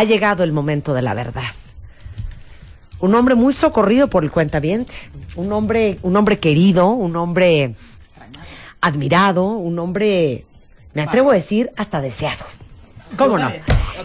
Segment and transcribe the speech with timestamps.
[0.00, 1.42] ha llegado el momento de la verdad.
[3.00, 7.74] Un hombre muy socorrido por el cuentaviente, un hombre, un hombre querido, un hombre
[8.80, 10.46] admirado, un hombre,
[10.94, 12.44] me atrevo a decir, hasta deseado.
[13.18, 13.50] ¿Cómo no?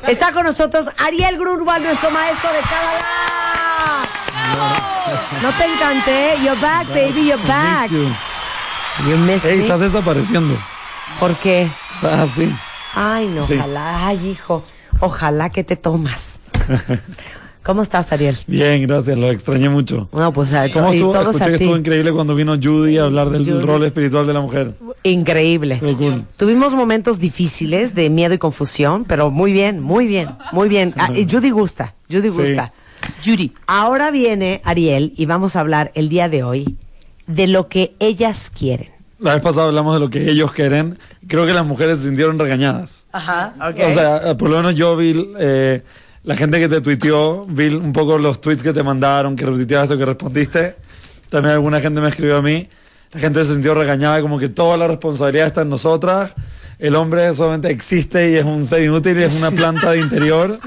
[0.08, 4.06] Está con nosotros Ariel Grunwald, nuestro maestro de Canadá.
[5.42, 6.36] No te encanté.
[6.44, 7.90] You're back, baby, you're back.
[7.92, 9.62] You miss Ey, me.
[9.64, 10.58] estás desapareciendo.
[11.20, 11.70] ¿Por qué?
[11.96, 12.54] Estás así.
[12.94, 13.54] Ay, no, Sí.
[13.58, 14.64] ojalá, ay, hijo.
[15.00, 16.40] Ojalá que te tomas.
[17.64, 18.38] ¿Cómo estás, Ariel?
[18.46, 20.08] Bien, gracias, lo extrañé mucho.
[20.14, 21.14] No, pues ¿Cómo y estuvo?
[21.14, 21.64] todos Escuché a que ti.
[21.64, 23.66] estuvo increíble cuando vino Judy a hablar del Judy.
[23.66, 24.76] rol espiritual de la mujer.
[25.02, 25.74] Increíble.
[25.76, 26.26] Estuvo cool.
[26.38, 30.94] Tuvimos momentos difíciles de miedo y confusión, pero muy bien, muy bien, muy bien.
[30.96, 32.38] Ah, y Judy gusta, Judy Sí.
[32.38, 32.72] gusta.
[33.26, 33.52] Judy.
[33.66, 36.78] Ahora viene Ariel y vamos a hablar el día de hoy
[37.26, 38.90] de lo que ellas quieren.
[39.20, 40.98] La vez pasada hablamos de lo que ellos quieren.
[41.28, 43.06] Creo que las mujeres se sintieron regañadas.
[43.14, 43.80] Ajá, ok.
[43.90, 45.84] O sea, por lo menos yo vi eh,
[46.24, 49.98] la gente que te tuiteó, vi un poco los tweets que te mandaron, que retuiteaste,
[49.98, 50.76] que respondiste.
[51.30, 52.68] También alguna gente me escribió a mí.
[53.14, 56.34] La gente se sintió regañada, como que toda la responsabilidad está en nosotras.
[56.78, 60.60] El hombre solamente existe y es un ser inútil y es una planta de interior.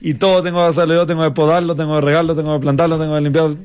[0.00, 2.98] Y todo tengo que hacerlo yo, tengo que podarlo, tengo que regarlo, tengo que plantarlo,
[2.98, 3.56] tengo que limpiarlo.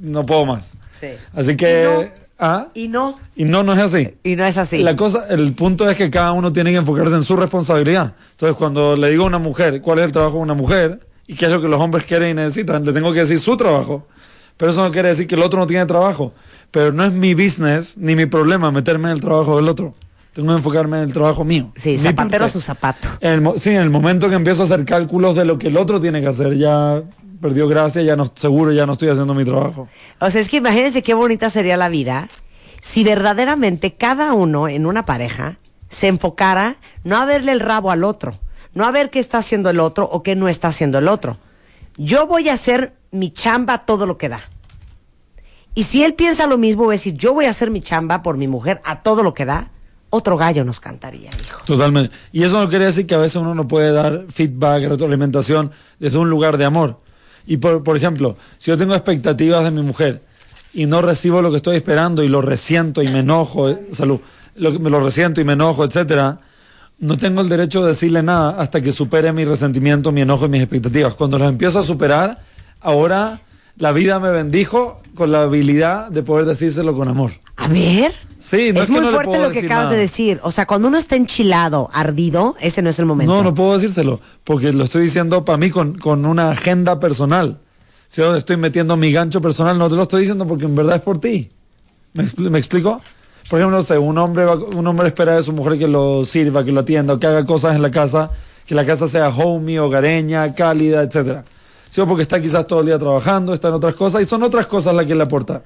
[0.00, 0.74] No puedo más.
[1.00, 1.08] Sí.
[1.34, 1.84] Así que...
[1.84, 2.25] No.
[2.38, 2.68] ¿Ah?
[2.74, 4.14] Y no, Y no, no es así.
[4.22, 4.82] y no es así.
[4.82, 8.14] La cosa, el punto es que cada uno tiene que enfocarse en su responsabilidad.
[8.32, 11.34] Entonces, cuando le digo a una mujer cuál es el trabajo de una mujer y
[11.34, 14.06] qué es lo que los hombres quieren y necesitan, le tengo que decir su trabajo.
[14.58, 16.34] Pero eso no quiere decir que el otro no tiene trabajo.
[16.70, 19.94] Pero no es mi business ni mi problema meterme en el trabajo del otro.
[20.36, 21.72] Tengo que enfocarme en el trabajo mío.
[21.76, 23.08] Sí, Mi zapatero a su zapato.
[23.20, 25.68] En el mo- sí, en el momento que empiezo a hacer cálculos de lo que
[25.68, 27.02] el otro tiene que hacer, ya
[27.40, 29.88] perdió gracia, ya no, seguro ya no estoy haciendo mi trabajo.
[30.20, 32.28] O sea, es que imagínense qué bonita sería la vida
[32.82, 38.04] si verdaderamente cada uno en una pareja se enfocara no a verle el rabo al
[38.04, 38.38] otro,
[38.74, 41.38] no a ver qué está haciendo el otro o qué no está haciendo el otro.
[41.96, 44.40] Yo voy a hacer mi chamba todo lo que da.
[45.74, 48.22] Y si él piensa lo mismo, voy a decir, yo voy a hacer mi chamba
[48.22, 49.70] por mi mujer a todo lo que da,
[50.16, 51.60] otro gallo nos cantaría, hijo.
[51.64, 52.14] Totalmente.
[52.32, 56.18] Y eso no quiere decir que a veces uno no puede dar feedback, retroalimentación desde
[56.18, 57.00] un lugar de amor.
[57.46, 60.22] Y por, por ejemplo, si yo tengo expectativas de mi mujer
[60.74, 64.20] y no recibo lo que estoy esperando y lo resiento y me enojo, eh, salud,
[64.56, 66.40] lo, me lo resiento y me enojo, etcétera,
[66.98, 70.48] no tengo el derecho de decirle nada hasta que supere mi resentimiento, mi enojo y
[70.48, 71.14] mis expectativas.
[71.14, 72.42] Cuando los empiezo a superar,
[72.80, 73.42] ahora
[73.76, 77.32] la vida me bendijo con la habilidad de poder decírselo con amor.
[77.56, 78.12] A ver.
[78.48, 80.00] Sí, no es, es que muy no fuerte lo que acabas de nada.
[80.00, 80.38] decir.
[80.44, 83.34] O sea, cuando uno está enchilado, ardido, ese no es el momento.
[83.34, 87.58] No, no puedo decírselo, porque lo estoy diciendo para mí con, con una agenda personal.
[88.06, 90.94] Si yo estoy metiendo mi gancho personal, no te lo estoy diciendo porque en verdad
[90.96, 91.50] es por ti.
[92.12, 93.00] ¿Me, me explico?
[93.50, 96.24] Por ejemplo, no sé, un hombre, va- un hombre espera de su mujer que lo
[96.24, 98.30] sirva, que lo atienda, que haga cosas en la casa,
[98.64, 101.44] que la casa sea homey, hogareña, cálida, etcétera.
[101.90, 104.44] Sí, o porque está quizás todo el día trabajando, está en otras cosas, y son
[104.44, 105.62] otras cosas las que le aporta.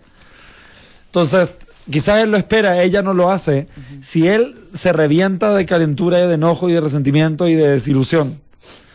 [1.07, 1.49] Entonces,
[1.89, 3.69] quizás él lo espera, ella no lo hace.
[4.01, 8.41] Si él se revienta de calentura y de enojo y de resentimiento y de desilusión,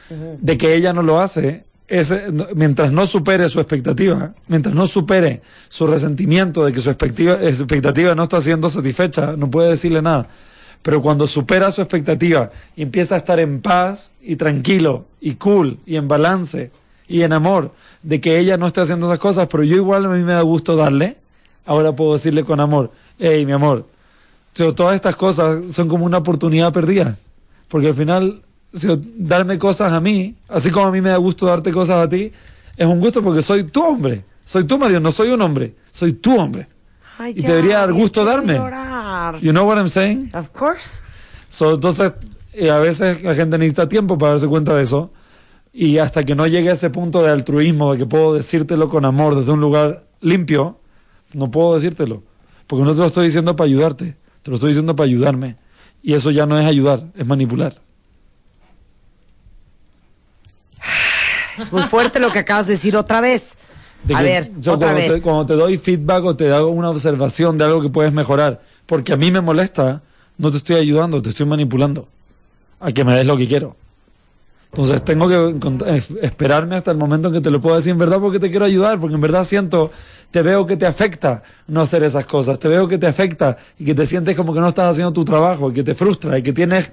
[0.09, 5.41] de que ella no lo hace, ese, mientras no supere su expectativa, mientras no supere
[5.69, 10.01] su resentimiento de que su expectativa, su expectativa no está siendo satisfecha, no puede decirle
[10.01, 10.27] nada.
[10.81, 15.79] Pero cuando supera su expectativa y empieza a estar en paz y tranquilo y cool
[15.85, 16.71] y en balance
[17.07, 17.71] y en amor
[18.03, 20.41] de que ella no esté haciendo esas cosas, pero yo igual a mí me da
[20.41, 21.17] gusto darle,
[21.65, 23.85] ahora puedo decirle con amor, hey, mi amor,
[24.53, 27.17] todas estas cosas son como una oportunidad perdida.
[27.67, 28.41] Porque al final,
[29.17, 32.31] darme cosas a mí, así como a mí me da gusto darte cosas a ti,
[32.77, 34.23] es un gusto porque soy tu hombre.
[34.43, 35.73] Soy tu marido, no soy un hombre.
[35.91, 36.67] Soy tu hombre.
[37.17, 38.53] Ay, Y ya, te debería dar gusto darme.
[38.53, 39.39] llorar.
[39.41, 40.31] You know what I'm saying?
[40.35, 41.01] Of course.
[41.49, 42.13] So, entonces,
[42.53, 45.11] eh, a veces la gente necesita tiempo para darse cuenta de eso.
[45.73, 49.03] Y hasta que no llegue a ese punto de altruismo, de que puedo decírtelo con
[49.03, 50.79] amor desde un lugar limpio,
[51.35, 52.23] no puedo decírtelo.
[52.67, 55.57] Porque no te lo estoy diciendo para ayudarte, te lo estoy diciendo para ayudarme.
[56.01, 57.75] Y eso ya no es ayudar, es manipular.
[61.57, 63.57] Es muy fuerte lo que acabas de decir otra vez.
[64.03, 65.13] De A que ver, yo otra cuando vez.
[65.13, 68.61] Te, cuando te doy feedback o te hago una observación de algo que puedes mejorar,
[68.85, 70.03] porque a mí me molesta,
[70.37, 72.07] no te estoy ayudando, te estoy manipulando
[72.79, 73.75] a que me des lo que quiero.
[74.75, 75.55] Entonces tengo que
[75.95, 78.49] es- esperarme hasta el momento en que te lo pueda decir en verdad porque te
[78.49, 79.89] quiero ayudar, porque en verdad siento,
[80.31, 83.85] te veo que te afecta no hacer esas cosas, te veo que te afecta y
[83.85, 86.43] que te sientes como que no estás haciendo tu trabajo y que te frustra y
[86.43, 86.91] que tienes,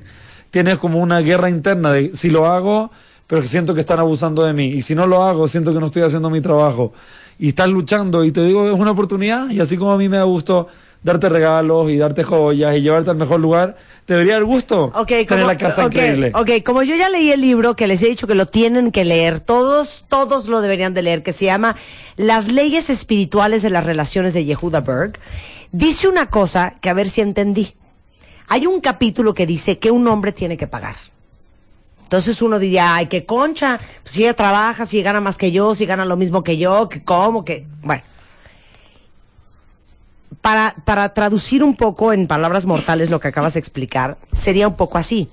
[0.52, 2.92] tienes como una guerra interna de si lo hago,
[3.26, 5.86] pero siento que están abusando de mí y si no lo hago, siento que no
[5.86, 6.92] estoy haciendo mi trabajo.
[7.36, 10.18] Y estás luchando y te digo, es una oportunidad y así como a mí me
[10.18, 10.68] da gusto
[11.02, 15.06] darte regalos y darte joyas y llevarte al mejor lugar, te debería dar gusto Ok,
[15.08, 16.32] tener como, la casa ok, increíble.
[16.34, 19.04] ok, como yo ya leí el libro que les he dicho que lo tienen que
[19.04, 21.76] leer, todos, todos lo deberían de leer, que se llama
[22.16, 25.18] Las leyes espirituales de las relaciones de Yehuda Berg,
[25.72, 27.74] dice una cosa que a ver si entendí.
[28.48, 30.96] Hay un capítulo que dice que un hombre tiene que pagar.
[32.02, 35.74] Entonces uno diría, ay, qué concha, pues si ella trabaja, si gana más que yo,
[35.74, 37.66] si gana lo mismo que yo, que cómo, que...
[37.82, 38.02] Bueno.
[40.42, 44.76] Para, para traducir un poco en palabras mortales lo que acabas de explicar, sería un
[44.76, 45.30] poco así.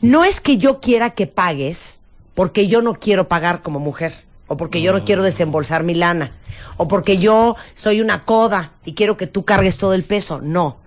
[0.00, 2.02] No es que yo quiera que pagues
[2.34, 4.12] porque yo no quiero pagar como mujer,
[4.48, 6.32] o porque yo no quiero desembolsar mi lana,
[6.76, 10.40] o porque yo soy una coda y quiero que tú cargues todo el peso.
[10.40, 10.78] No.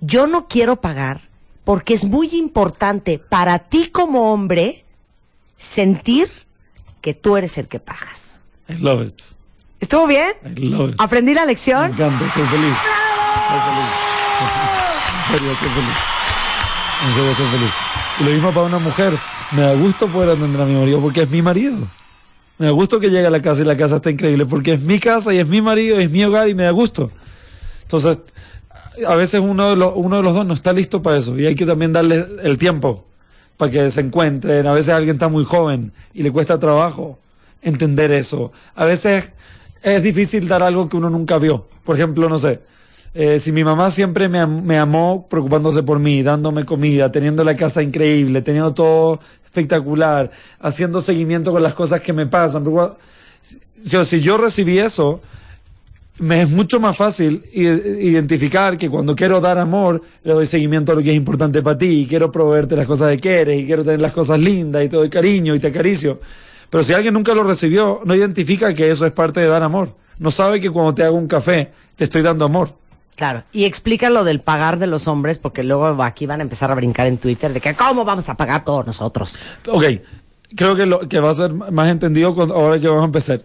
[0.00, 1.28] Yo no quiero pagar
[1.64, 4.84] porque es muy importante para ti como hombre
[5.56, 6.28] sentir
[7.00, 8.40] que tú eres el que pagas.
[8.68, 9.31] I love it.
[9.82, 10.30] ¿Estuvo bien?
[10.98, 11.86] ¿Aprendí la Me lección?
[11.86, 12.74] encanta, estoy feliz.
[13.42, 13.90] Estoy feliz.
[15.18, 15.96] En serio, estoy feliz.
[17.04, 17.70] En serio, estoy feliz.
[18.20, 19.12] Y lo mismo para una mujer.
[19.50, 21.76] Me da gusto poder atender a mi marido porque es mi marido.
[22.58, 24.80] Me da gusto que llegue a la casa y la casa está increíble porque es
[24.80, 27.10] mi casa y es mi marido y es mi hogar y me da gusto.
[27.82, 28.18] Entonces,
[29.04, 31.44] a veces uno de, los, uno de los dos no está listo para eso y
[31.44, 33.04] hay que también darle el tiempo
[33.56, 34.64] para que se encuentren.
[34.64, 37.18] A veces alguien está muy joven y le cuesta trabajo
[37.62, 38.52] entender eso.
[38.76, 39.32] A veces
[39.82, 41.66] es difícil dar algo que uno nunca vio.
[41.84, 42.60] Por ejemplo, no sé,
[43.14, 47.56] eh, si mi mamá siempre me, me amó preocupándose por mí, dándome comida, teniendo la
[47.56, 50.30] casa increíble, teniendo todo espectacular,
[50.60, 52.64] haciendo seguimiento con las cosas que me pasan.
[53.42, 55.20] Si, si yo recibí eso,
[56.18, 60.94] me es mucho más fácil identificar que cuando quiero dar amor, le doy seguimiento a
[60.94, 63.84] lo que es importante para ti, y quiero proveerte las cosas que quieres, y quiero
[63.84, 66.20] tener las cosas lindas, y te doy cariño, y te acaricio.
[66.72, 69.94] Pero si alguien nunca lo recibió, no identifica que eso es parte de dar amor.
[70.18, 72.72] No sabe que cuando te hago un café, te estoy dando amor.
[73.14, 73.44] Claro.
[73.52, 76.74] Y explica lo del pagar de los hombres, porque luego aquí van a empezar a
[76.74, 79.38] brincar en Twitter de que cómo vamos a pagar todos nosotros.
[79.68, 79.84] Ok,
[80.56, 83.42] creo que lo que va a ser más entendido cuando- ahora que vamos a empezar.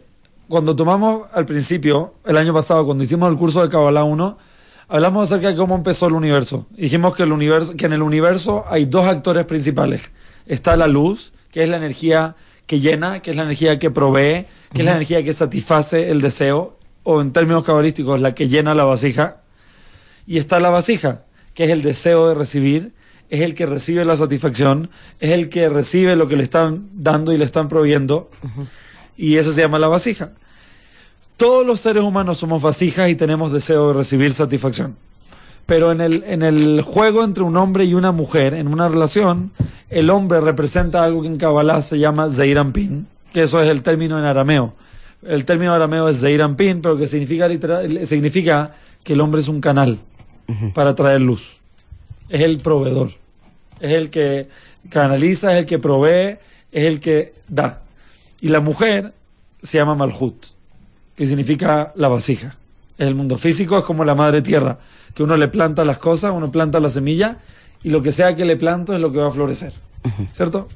[0.47, 4.37] Cuando tomamos al principio, el año pasado, cuando hicimos el curso de Kabbalah 1,
[4.87, 6.65] hablamos acerca de cómo empezó el universo.
[6.69, 10.13] Dijimos que, el universo, que en el universo hay dos actores principales.
[10.45, 12.37] Está la luz, que es la energía
[12.67, 16.21] que llena, que es la energía que provee, que es la energía que satisface el
[16.21, 19.37] deseo, o en términos cabalísticos, la que llena la vasija.
[20.27, 21.23] Y está la vasija,
[21.53, 22.93] que es el deseo de recibir,
[23.29, 27.31] es el que recibe la satisfacción, es el que recibe lo que le están dando
[27.31, 28.29] y le están proveyendo.
[29.15, 30.31] Y eso se llama la vasija.
[31.37, 34.97] Todos los seres humanos somos vasijas y tenemos deseo de recibir satisfacción.
[35.67, 39.51] Pero en el, en el juego entre un hombre y una mujer, en una relación,
[39.89, 44.17] el hombre representa algo que en Kabbalah se llama Zeirampin, que eso es el término
[44.17, 44.73] en arameo.
[45.23, 49.61] El término arameo es Zeirampin, pero que significa, literal- significa que el hombre es un
[49.61, 49.99] canal
[50.73, 51.59] para traer luz.
[52.29, 53.11] Es el proveedor.
[53.81, 54.47] Es el que
[54.89, 56.37] canaliza, es el que provee,
[56.71, 57.81] es el que da.
[58.39, 59.13] Y la mujer
[59.61, 60.45] se llama Malhut,
[61.15, 62.55] que significa la vasija.
[62.97, 64.79] El mundo físico es como la madre tierra,
[65.17, 67.39] que uno le planta las cosas, uno planta la semilla,
[67.81, 69.73] y lo que sea que le planto es lo que va a florecer.
[70.31, 70.67] ¿Cierto?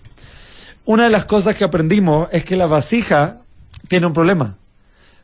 [0.86, 3.42] Una de las cosas que aprendimos es que la vasija
[3.88, 4.58] tiene un problema.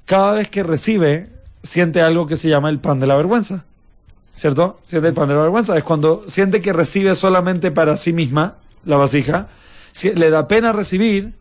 [0.05, 1.29] Cada vez que recibe,
[1.63, 3.65] siente algo que se llama el pan de la vergüenza.
[4.35, 4.79] ¿Cierto?
[4.85, 5.75] Siente el pan de la vergüenza.
[5.75, 9.47] Es cuando siente que recibe solamente para sí misma la vasija,
[9.93, 11.33] si- le da pena recibir,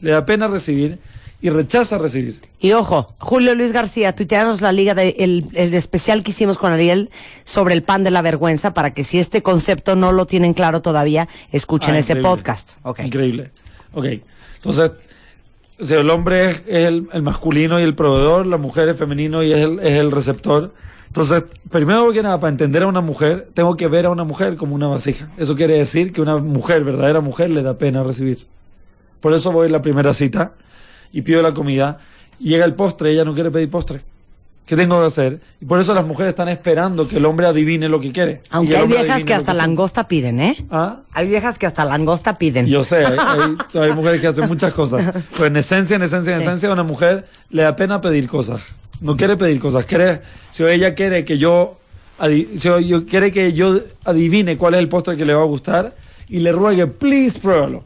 [0.00, 0.98] le da pena recibir
[1.42, 2.40] y rechaza recibir.
[2.60, 6.72] Y ojo, Julio Luis García, tuiteanos la liga de el, el especial que hicimos con
[6.72, 7.10] Ariel
[7.44, 10.80] sobre el pan de la vergüenza para que si este concepto no lo tienen claro
[10.82, 12.28] todavía, escuchen Ah, ese increíble.
[12.30, 12.72] podcast.
[12.84, 13.00] Ok.
[13.00, 13.50] Increíble.
[13.92, 14.06] Ok.
[14.56, 14.92] Entonces,
[15.80, 18.96] o sea, el hombre es, es el, el masculino y el proveedor, la mujer es
[18.96, 20.72] femenino y es el, es el receptor.
[21.08, 24.56] Entonces, primero que nada, para entender a una mujer, tengo que ver a una mujer
[24.56, 25.28] como una vasija.
[25.36, 28.46] Eso quiere decir que una mujer, verdadera mujer, le da pena recibir.
[29.20, 30.52] Por eso voy a la primera cita
[31.12, 31.98] y pido la comida.
[32.38, 34.00] Y llega el postre, ella no quiere pedir postre.
[34.66, 35.40] ¿Qué tengo que hacer?
[35.60, 38.40] Y por eso las mujeres están esperando que el hombre adivine lo que quiere.
[38.50, 39.66] Aunque hay viejas que hasta siente.
[39.66, 40.66] langosta piden, ¿eh?
[40.70, 41.00] ¿Ah?
[41.12, 42.66] Hay viejas que hasta langosta piden.
[42.66, 45.12] Yo sé, hay, hay- hay mujeres que hacen muchas cosas.
[45.32, 46.46] Pero en esencia, en esencia, en Sí.
[46.46, 48.62] esencia, a una mujer le da pena pedir cosas.
[49.00, 49.84] No quiere pedir cosas.
[49.84, 51.78] Quiere, si ella quiere que yo,
[52.56, 55.94] si yo quiere que yo adivine cuál es el postre que le va a gustar
[56.28, 57.82] y le ruegue, please, pruébalo.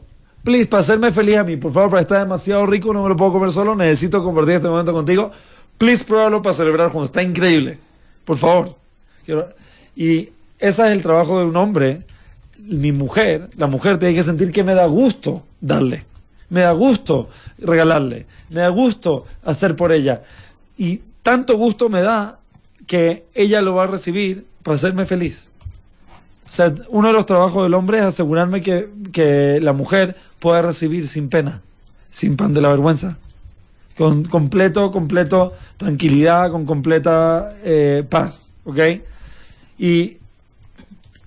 [0.47, 3.17] Please, para hacerme feliz a mí, por favor, para estar demasiado rico, no me lo
[3.17, 5.29] puedo comer solo, necesito compartir este momento contigo.
[5.77, 7.09] Please, pruébalo para celebrar juntos.
[7.09, 7.77] Está increíble.
[8.23, 8.73] Por favor.
[9.93, 12.03] Y ese es el trabajo de un hombre.
[12.59, 16.05] Mi mujer, la mujer tiene que sentir que me da gusto darle.
[16.47, 17.27] Me da gusto
[17.57, 18.25] regalarle.
[18.49, 20.23] Me da gusto hacer por ella.
[20.77, 22.39] Y tanto gusto me da
[22.85, 25.51] que ella lo va a recibir para hacerme feliz.
[26.47, 30.61] O sea, uno de los trabajos del hombre es asegurarme que, que la mujer pueda
[30.61, 31.61] recibir sin pena,
[32.09, 33.17] sin pan de la vergüenza,
[33.97, 38.79] con completo, completo tranquilidad, con completa eh, paz, ¿ok?
[39.79, 40.17] Y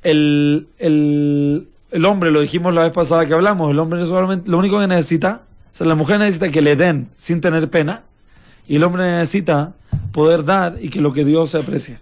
[0.02, 4.59] el, el, el hombre, lo dijimos la vez pasada que hablamos, el hombre solamente, lo
[4.59, 8.02] único que necesita, o sea, la mujer necesita que le den sin tener pena,
[8.67, 9.73] y el hombre necesita
[10.12, 11.99] poder dar y que lo que Dios se aprecie.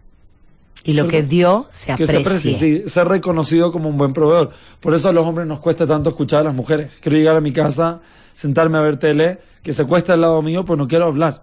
[0.85, 2.23] Y lo que dio se Que aprecie.
[2.23, 4.51] se aprecie, sí, ser reconocido como un buen proveedor.
[4.81, 6.91] Por eso a los hombres nos cuesta tanto escuchar a las mujeres.
[7.01, 8.01] Quiero llegar a mi casa,
[8.33, 11.43] sentarme a ver tele, que se cuesta al lado mío, pues no quiero hablar.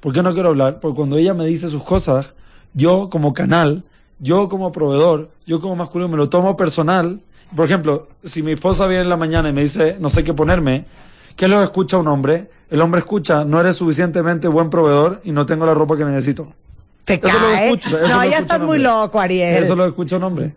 [0.00, 0.80] ¿Por qué no quiero hablar?
[0.80, 2.34] Porque cuando ella me dice sus cosas,
[2.74, 3.84] yo como canal,
[4.18, 7.20] yo como proveedor, yo como masculino me lo tomo personal.
[7.54, 10.32] Por ejemplo, si mi esposa viene en la mañana y me dice, no sé qué
[10.34, 10.86] ponerme,
[11.36, 12.50] ¿qué es lo que escucha un hombre?
[12.70, 16.54] El hombre escucha, no eres suficientemente buen proveedor y no tengo la ropa que necesito.
[17.04, 17.64] Te Eso lo cae.
[17.64, 19.62] escucho, eso no, lo ya escucho estás muy loco, Ariel.
[19.64, 20.54] Eso lo escucha un hombre.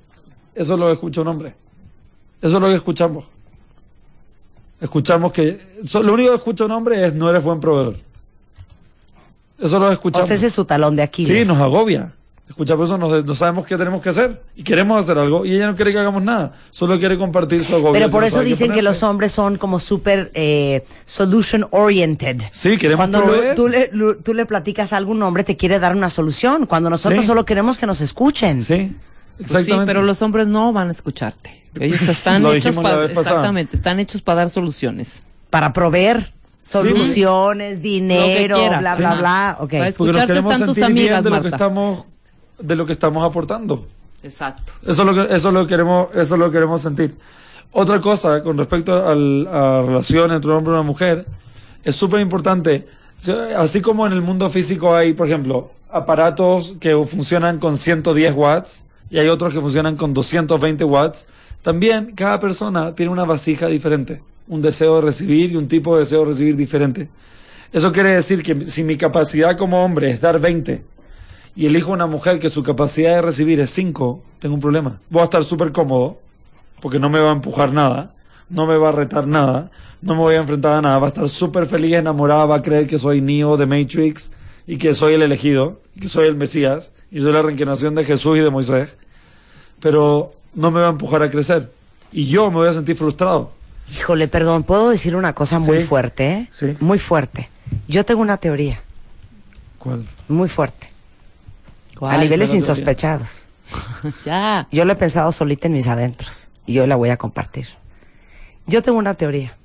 [0.53, 1.55] Eso lo escucha un hombre.
[2.41, 3.25] Eso es lo que escuchamos.
[4.79, 5.59] Escuchamos que...
[5.85, 7.95] so- lo único que escucha un hombre es no eres buen proveedor.
[9.59, 10.27] Eso lo O escuchamos.
[10.27, 11.41] sea, ese es su talón de Aquiles.
[11.43, 12.13] Sí, nos agobia.
[12.47, 14.43] Escuchamos eso, nos- no sabemos qué tenemos que hacer.
[14.55, 15.45] Y queremos hacer algo.
[15.47, 16.53] Y ella no quiere que hagamos nada.
[16.69, 17.93] Solo quiere compartir su agobio.
[17.93, 22.41] Pero que por eso dicen que los hombres son como súper eh, solution oriented.
[22.51, 23.55] Sí, queremos Cuando proveer.
[23.55, 23.89] tú, le,
[24.23, 26.67] tú le platicas a algún hombre, te quiere dar una solución.
[26.67, 27.27] Cuando nosotros Sí.
[27.27, 28.61] solo queremos que nos escuchen.
[28.61, 28.95] Sí,
[29.37, 29.87] Pues sí, exactamente.
[29.87, 31.63] pero los hombres no van a escucharte.
[31.79, 35.23] Ellos están hechos para exactamente, están hechos para dar soluciones.
[35.49, 36.31] Para proveer
[36.63, 38.99] soluciones, dinero, quieras, bla, sí.
[38.99, 39.57] bla, bla.
[39.59, 39.71] Ok.
[39.71, 41.55] Para Porque nos escucharte están tus bien amigas, de lo que Marta.
[41.55, 42.05] estamos
[42.59, 43.85] de lo que estamos aportando.
[44.23, 44.73] Exacto.
[44.83, 47.15] Eso es lo que, eso es lo que queremos, eso es lo que queremos sentir.
[47.71, 51.25] Otra cosa con respecto al, a relaciones entre un hombre y una mujer,
[51.83, 52.87] es súper importante.
[53.57, 58.83] Así como en el mundo físico hay, por ejemplo, aparatos que funcionan con 110 watts
[59.09, 61.27] y hay otros que funcionan con 220 watts,
[61.61, 66.01] también cada persona tiene una vasija diferente, un deseo de recibir y un tipo de
[66.01, 67.09] deseo de recibir diferente.
[67.71, 70.94] Eso quiere decir que si mi capacidad como hombre es dar 20
[71.55, 74.99] y elijo una mujer que su capacidad de recibir es 5, tengo un problema.
[75.09, 76.19] Voy a estar súper cómodo,
[76.81, 78.13] porque no me va a empujar nada,
[78.49, 79.71] no me va a retar nada,
[80.01, 82.61] no me voy a enfrentar a nada, va a estar súper feliz, enamorada, va a
[82.61, 84.31] creer que soy Neo de Matrix
[84.67, 88.03] y que soy el elegido, y que soy el Mesías, y soy la reencarnación de
[88.03, 88.97] Jesús y de Moisés,
[89.79, 91.71] pero no me va a empujar a crecer.
[92.11, 93.51] Y yo me voy a sentir frustrado.
[93.93, 95.85] Híjole, perdón, ¿puedo decir una cosa muy Sí.
[95.85, 96.31] fuerte?
[96.31, 96.49] eh?
[96.57, 96.75] Sí.
[96.79, 97.49] Muy fuerte.
[97.87, 98.81] Yo tengo una teoría
[99.79, 100.03] ¿Cuál?
[100.27, 100.89] muy fuerte.
[102.01, 103.45] A niveles ¿Cuál es la insospechados.
[104.25, 104.67] Ya.
[104.71, 107.67] Yo lo he pensado solita en mis adentros y yo la voy a compartir.
[108.67, 109.57] Yo tengo una teoría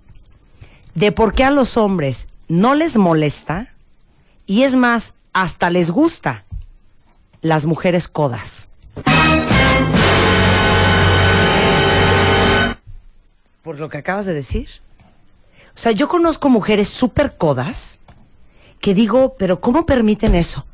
[0.94, 3.68] de por qué a los hombres no les molesta
[4.46, 6.44] y es más, hasta les gusta
[7.42, 8.70] las mujeres codas.
[13.62, 14.68] Por lo que acabas de decir.
[15.68, 18.00] O sea, yo conozco mujeres súper codas
[18.80, 20.66] que digo, pero ¿cómo permiten eso?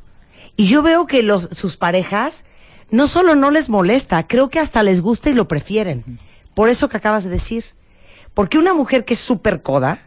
[0.57, 2.43] Y yo veo que los, sus parejas
[2.91, 6.19] no solo no les molesta, creo que hasta les gusta y lo prefieren.
[6.53, 7.63] Por eso que acabas de decir.
[8.33, 9.99] Porque una mujer que es súper coda,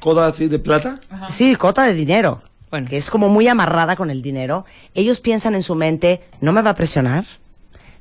[0.00, 0.98] ¿Coda así de plata?
[1.28, 2.88] sí, cota de dinero, Bueno.
[2.88, 4.64] que es como muy amarrada con el dinero,
[4.94, 7.24] ellos piensan en su mente, no me va a presionar,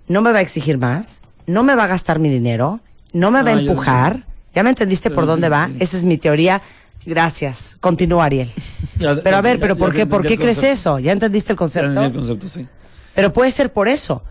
[0.07, 2.79] no me va a exigir más, no me va a gastar mi dinero,
[3.11, 4.25] no me va a Ah, empujar.
[4.53, 5.67] ¿Ya me entendiste por dónde va?
[5.67, 5.75] sí.
[5.81, 6.61] Esa es mi teoría.
[7.09, 7.75] Gracias.
[7.79, 8.49] Continúa, Ariel.
[9.23, 10.99] Pero a ver, ¿pero por qué, por qué crees eso?
[10.99, 12.05] ¿Ya entendiste el Ya entendí concepto?
[12.05, 12.67] el concepto, sí.
[13.15, 14.23] Pero puede ser por eso.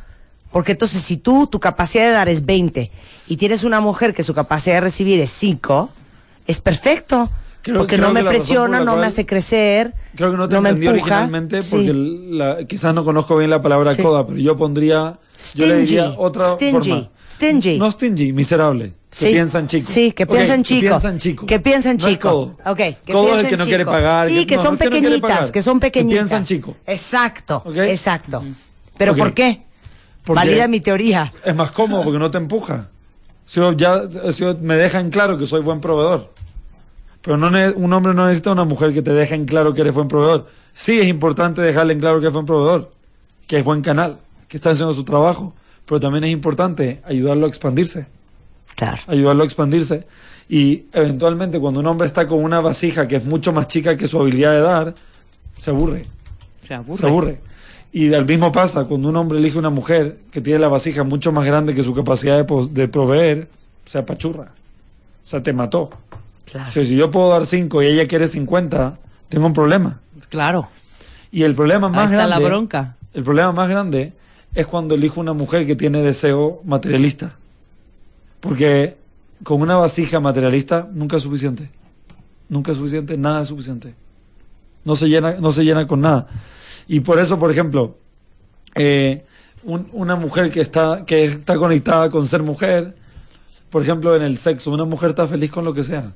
[0.52, 2.90] Porque entonces si tú, tu capacidad de dar es 20
[3.26, 5.90] y tienes una mujer que su capacidad de recibir es 5,
[6.46, 7.28] es perfecto.
[7.62, 9.92] Creo- porque creo no me presiona, no me hace crecer.
[10.14, 11.70] Creo que no te me entendí originalmente Sí.
[11.76, 14.02] porque la- quizás no conozco bien la palabra Sí.
[14.02, 15.18] coda, pero yo pondría,
[15.54, 17.08] yo le diría Stingy, otra stingy, forma.
[17.26, 17.78] stingy.
[17.78, 18.92] No stingy, miserable.
[19.10, 19.26] Sí.
[19.26, 19.86] Que piensan chico.
[19.90, 20.80] Sí, que piensan chico.
[20.82, 21.46] Que piensan chico.
[21.46, 22.28] Que piensan No es chico.
[22.28, 22.70] codo.
[22.72, 24.28] Ok, que codo es el que no quiere pagar.
[24.28, 26.14] Sí, que no, son no no pequeñitas, pagar, que son pequeñitas.
[26.14, 26.76] Que piensan chico.
[26.86, 27.76] Exacto, Ok.
[27.76, 28.44] exacto.
[28.96, 29.18] Pero Ok.
[29.18, 29.62] ¿por qué?
[30.24, 31.32] Porque Valida mi teoría.
[31.44, 32.88] Es más cómodo porque no te empuja.
[33.46, 36.30] Si yo ya si yo- me deja en claro que soy buen proveedor.
[37.22, 39.94] Pero no un hombre no necesita una mujer que te deje en claro que eres
[39.94, 40.46] buen proveedor.
[40.74, 42.90] Sí es importante dejarle en claro que es buen proveedor,
[43.46, 44.18] que es buen canal,
[44.48, 45.54] que está haciendo su trabajo.
[45.84, 48.06] Pero también es importante ayudarlo a expandirse.
[48.74, 48.98] Claro.
[49.08, 50.06] ayudarlo a expandirse.
[50.48, 54.06] Y eventualmente cuando un hombre está con una vasija que es mucho más chica que
[54.06, 54.94] su habilidad de dar,
[55.58, 56.06] se aburre,
[56.62, 57.00] Se aburre.
[57.00, 57.40] se aburre.
[57.92, 61.32] Y al mismo pasa cuando un hombre elige una mujer que tiene la vasija mucho
[61.32, 63.48] más grande que su capacidad de, proveer,
[63.84, 64.52] se apachurra.
[65.24, 65.90] O sea, te mató.
[66.50, 66.68] Claro.
[66.68, 70.00] O sea, si yo puedo dar 5 y ella quiere 50, tengo un problema.
[70.28, 70.68] Claro.
[71.30, 72.42] Y el problema Ahí más está grande...
[72.44, 72.96] la bronca.
[73.12, 74.12] El problema más grande
[74.54, 77.36] es cuando elijo una mujer que tiene deseo materialista.
[78.40, 78.96] Porque
[79.42, 81.70] con una vasija materialista nunca es suficiente.
[82.48, 83.94] Nunca es suficiente, nada es suficiente.
[84.84, 86.28] No se llena, no se llena con nada.
[86.86, 87.96] Y por eso, por ejemplo,
[88.74, 89.24] eh,
[89.64, 92.96] un- una mujer que está, que está conectada con ser mujer,
[93.70, 96.14] por ejemplo, en el sexo, una mujer está feliz con lo que sea.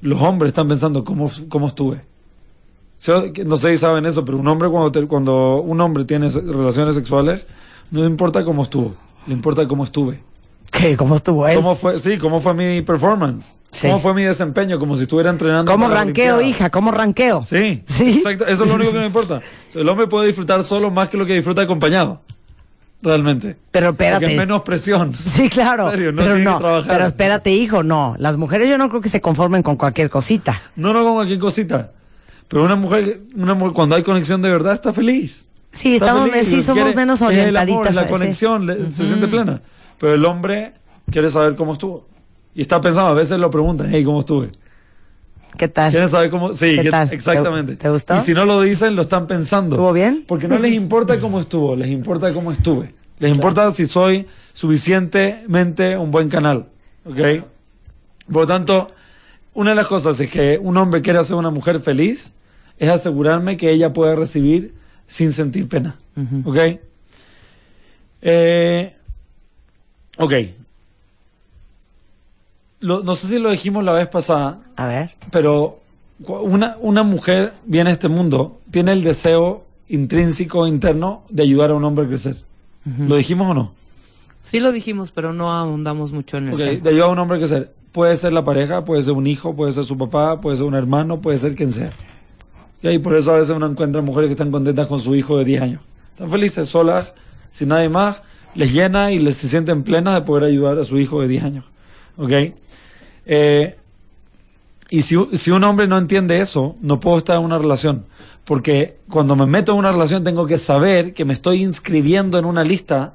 [0.00, 2.02] Los hombres están pensando cómo, cómo estuve.
[3.46, 6.94] No sé si saben eso, pero un hombre cuando, te- cuando un hombre tiene relaciones
[6.94, 7.44] sexuales,
[7.90, 8.94] no le importa cómo estuvo,
[9.26, 10.20] le importa cómo estuve.
[10.70, 10.96] ¿Qué?
[10.98, 11.56] ¿Cómo estuvo él?
[11.56, 13.58] ¿Cómo fue, sí, cómo fue mi performance?
[13.70, 13.86] Sí.
[13.86, 14.78] ¿Cómo fue mi desempeño?
[14.78, 15.70] Como si estuviera entrenando.
[15.72, 16.68] ¿Cómo ranqueo, hija?
[16.70, 17.40] ¿Cómo ranqueo?
[17.42, 18.18] Sí, Sí.
[18.18, 18.44] exacto.
[18.46, 19.40] Eso es lo único que me importa.
[19.74, 22.20] El hombre puede disfrutar solo más que lo que disfruta acompañado.
[23.00, 23.56] Realmente.
[23.70, 24.32] Pero Porque espérate.
[24.32, 25.14] es menos presión.
[25.14, 25.86] Sí, claro.
[25.86, 26.60] En serio, no pero no.
[26.86, 28.16] Pero espérate, hijo, no.
[28.18, 30.60] Las mujeres yo no creo que se conformen con cualquier cosita.
[30.76, 31.92] No, no con cualquier cosita.
[32.48, 35.44] Pero una mujer, una mujer cuando hay conexión de verdad está feliz.
[35.70, 37.88] Sí, Está estamos, feliz, sí somos quiere- menos amor, orientaditas.
[37.90, 39.60] es la conexión, le- se siente plena.
[39.98, 40.72] Pero el hombre
[41.10, 42.06] quiere saber cómo estuvo.
[42.54, 44.50] Y está pensando, a veces lo preguntan, hey, ¿cómo estuve?
[45.58, 45.90] ¿Qué tal?
[45.90, 46.54] Quieren saber cómo.
[46.54, 47.12] Sí, ¿Qué tal?
[47.12, 47.72] exactamente.
[47.72, 48.16] ¿Te- te gustó?
[48.16, 49.76] Y si no lo dicen, lo están pensando.
[49.76, 50.24] ¿Estuvo bien?
[50.26, 52.94] Porque no les importa cómo estuvo, les importa cómo estuve.
[53.18, 54.26] Les importa si soy
[54.88, 56.66] suficientemente un buen canal.
[57.04, 57.16] ¿Ok?
[58.32, 58.88] Por lo tanto,
[59.54, 62.34] una de las cosas es que un hombre quiere hacer una mujer feliz
[62.78, 64.74] es asegurarme que ella pueda recibir
[65.06, 65.96] sin sentir pena.
[66.44, 66.56] ¿Ok?
[68.22, 68.94] Eh,
[70.18, 70.32] ok.
[72.80, 75.10] Lo- no sé si lo dijimos la vez pasada, A ver.
[75.32, 75.80] pero
[76.26, 81.74] una, una mujer viene a este mundo, tiene el deseo intrínseco interno de ayudar a
[81.74, 82.36] un hombre a crecer.
[83.06, 83.72] ¿Lo dijimos o no?
[84.40, 86.82] Sí lo dijimos, pero no ahondamos mucho en Ok, eso.
[86.82, 87.74] de ayudar a un hombre a crecer.
[87.92, 90.74] Puede ser la pareja, puede ser un hijo, puede ser su papá, puede ser un
[90.74, 91.90] hermano, puede ser quien sea.
[92.82, 95.38] Y ahí por eso a veces uno encuentra mujeres que están contentas con su hijo
[95.38, 95.82] de 10 años.
[96.12, 97.12] Están felices, solas,
[97.50, 98.22] sin nadie más,
[98.54, 101.44] les llena y les se sienten plenas de poder ayudar a su hijo de 10
[101.44, 101.64] años.
[102.16, 102.32] ¿Ok?
[103.26, 103.76] Eh,
[104.90, 108.06] y si, si un hombre no entiende eso, no puedo estar en una relación.
[108.44, 112.46] Porque cuando me meto en una relación tengo que saber que me estoy inscribiendo en
[112.46, 113.14] una lista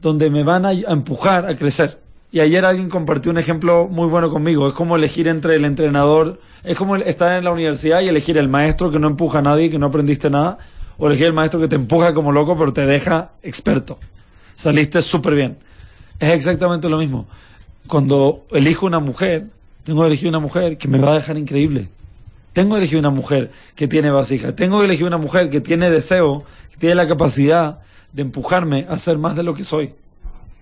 [0.00, 2.00] donde me van a, a empujar a crecer.
[2.36, 4.68] Y ayer alguien compartió un ejemplo muy bueno conmigo.
[4.68, 8.46] Es como elegir entre el entrenador, es como estar en la universidad y elegir el
[8.46, 10.58] maestro que no empuja a nadie, que no aprendiste nada,
[10.98, 13.98] o elegir el maestro que te empuja como loco, pero te deja experto.
[14.54, 15.56] Saliste súper bien.
[16.20, 17.26] Es exactamente lo mismo.
[17.86, 19.46] Cuando elijo una mujer,
[19.84, 21.88] tengo que elegir una mujer que me va a dejar increíble.
[22.52, 24.54] Tengo que elegir una mujer que tiene vasija.
[24.54, 27.78] Tengo que elegir una mujer que tiene deseo, que tiene la capacidad
[28.12, 29.94] de empujarme a ser más de lo que soy.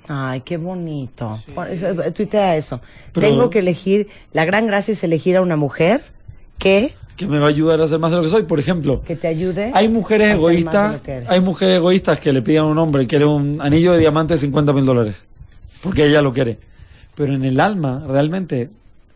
[0.09, 1.41] Ay, qué bonito.
[1.71, 2.81] Eso, eh, Tuitea eso.
[3.13, 6.03] Pero- Tengo que elegir, la gran gracia es elegir a una mujer
[6.59, 8.43] que, Que me va a ayudar a ser más de lo que soy.
[8.43, 9.71] Por ejemplo, que te ayude.
[9.73, 13.61] hay mujeres egoístas, que hay mujeres egoístas que le piden a un hombre, quiere un
[13.63, 15.17] anillo de diamante de 50 mil dólares.
[15.83, 16.59] Porque ella lo quiere.
[17.15, 18.71] Pero en el alma, realmente,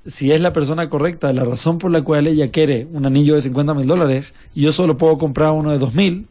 [0.07, 3.40] si es la persona correcta, la razón por la cual ella quiere un anillo de
[3.42, 6.29] 50 mil dólares y yo solo puedo comprar uno de 2 mil,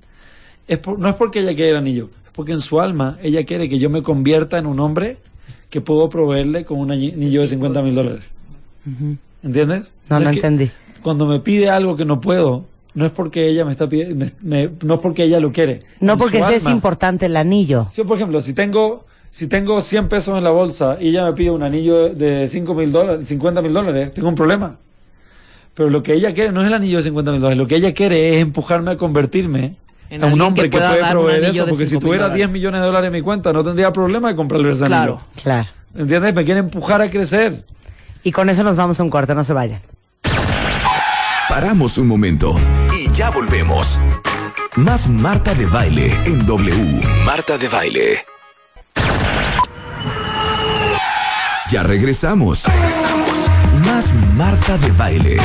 [0.68, 3.46] es por- no es porque ella quiere el anillo, es porque en su alma ella
[3.46, 5.18] quiere que yo me convierta en un hombre
[5.70, 8.24] que puedo proveerle con un anillo de 50 mil dólares.
[9.44, 9.94] ¿Entiendes?
[10.10, 10.72] No, no que entendí.
[11.02, 14.94] Cuando me pide algo que no puedo, no es porque ella me está pidiendo, no
[14.96, 15.82] es porque ella lo quiere.
[16.00, 16.76] No porque ese es alma.
[16.76, 17.88] importante el anillo.
[17.92, 21.34] Sí, por ejemplo, si tengo, si tengo 100 pesos en la bolsa y ella me
[21.34, 24.78] pide un anillo de 5 mil dólares, 50 mil dólares, tengo un problema.
[25.74, 27.76] Pero lo que ella quiere no es el anillo de 50 mil dólares, lo que
[27.76, 29.76] ella quiere es empujarme a convertirme
[30.10, 32.38] En a un hombre que puede proveer eso, porque si 5.000 tuviera dólares.
[32.38, 35.14] 10 millones de dólares en mi cuenta, no tendría problema de comprarle ese Claro.
[35.14, 35.28] anillo.
[35.44, 35.70] Claro.
[35.96, 36.34] ¿Entiendes?
[36.34, 37.66] Me quiere empujar a crecer.
[38.24, 39.82] Y con eso nos vamos a un corte, no se vayan.
[41.50, 42.56] Paramos un momento
[42.98, 43.98] y ya volvemos.
[44.76, 47.02] Más Marta de Baile en W.
[47.26, 48.20] Marta de Baile.
[51.72, 52.64] Ya regresamos.
[52.66, 53.30] Regresamos.
[53.86, 55.38] Más Marta de Baile.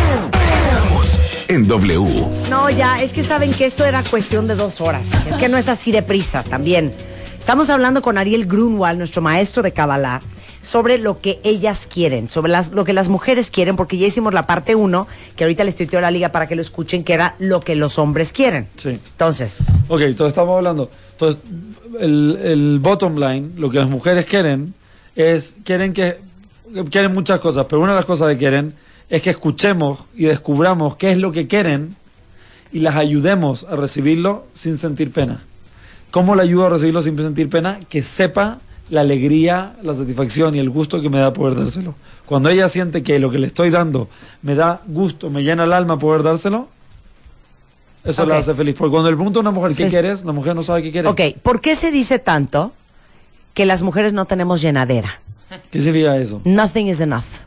[1.48, 2.28] En W.
[2.50, 5.08] No, ya, es que saben que esto era cuestión de dos horas.
[5.28, 6.92] Es que no es así de prisa también.
[7.38, 10.22] Estamos hablando con Ariel Grunwald, nuestro maestro de Kabbalah,
[10.62, 14.32] sobre lo que ellas quieren, sobre las, lo que las mujeres quieren, porque ya hicimos
[14.32, 17.14] la parte uno, que ahorita les tuiteo a la liga para que lo escuchen, que
[17.14, 18.68] era lo que los hombres quieren.
[18.76, 18.90] Sí.
[18.90, 20.90] Entonces, Ok, entonces estamos hablando.
[21.12, 21.42] Entonces,
[22.00, 24.74] el, el bottom line, lo que las mujeres quieren,
[25.16, 26.18] es, quieren que,
[26.90, 28.74] quieren muchas cosas, pero una de las cosas que quieren
[29.12, 31.94] es que escuchemos y descubramos qué es lo que quieren
[32.72, 35.44] y las ayudemos a recibirlo sin sentir pena.
[36.10, 37.78] ¿Cómo le ayudo a recibirlo sin sentir pena?
[37.90, 41.94] Que sepa la alegría, la satisfacción y el gusto que me da poder dárselo.
[42.24, 44.08] Cuando ella siente que lo que le estoy dando
[44.40, 46.68] me da gusto, me llena el alma poder dárselo,
[48.04, 48.74] Eso la hace feliz.
[48.78, 49.90] Porque cuando le pregunta a una mujer qué Sí.
[49.90, 51.06] quieres, la mujer no sabe qué quiere.
[51.08, 52.72] Ok, ¿por qué se dice tanto
[53.52, 55.10] que las mujeres no tenemos llenadera?
[55.70, 56.40] ¿Qué significa eso?
[56.46, 57.44] Nothing is enough.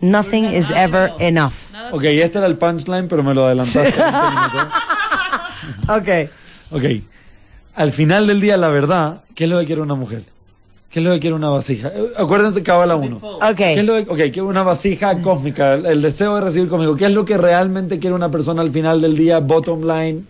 [0.00, 1.52] Nothing is ever enough.
[1.92, 3.80] Ok, este era el punchline, pero me lo adelantaste.
[3.80, 4.68] 20 minutos.
[5.88, 6.30] Ok.
[6.72, 6.84] Ok.
[7.74, 10.22] Al final del día, la verdad, ¿qué es lo que quiere una mujer?
[10.90, 11.90] ¿Qué es lo que quiere una vasija?
[12.18, 13.16] Acuérdense, Cábala 1.
[13.22, 13.56] Ok.
[13.56, 16.96] ¿Qué es lo que, ok, quiere una vasija cósmica, el, el deseo de recibir conmigo.
[16.96, 20.22] ¿Qué es lo que realmente quiere una persona al final del día, bottom line?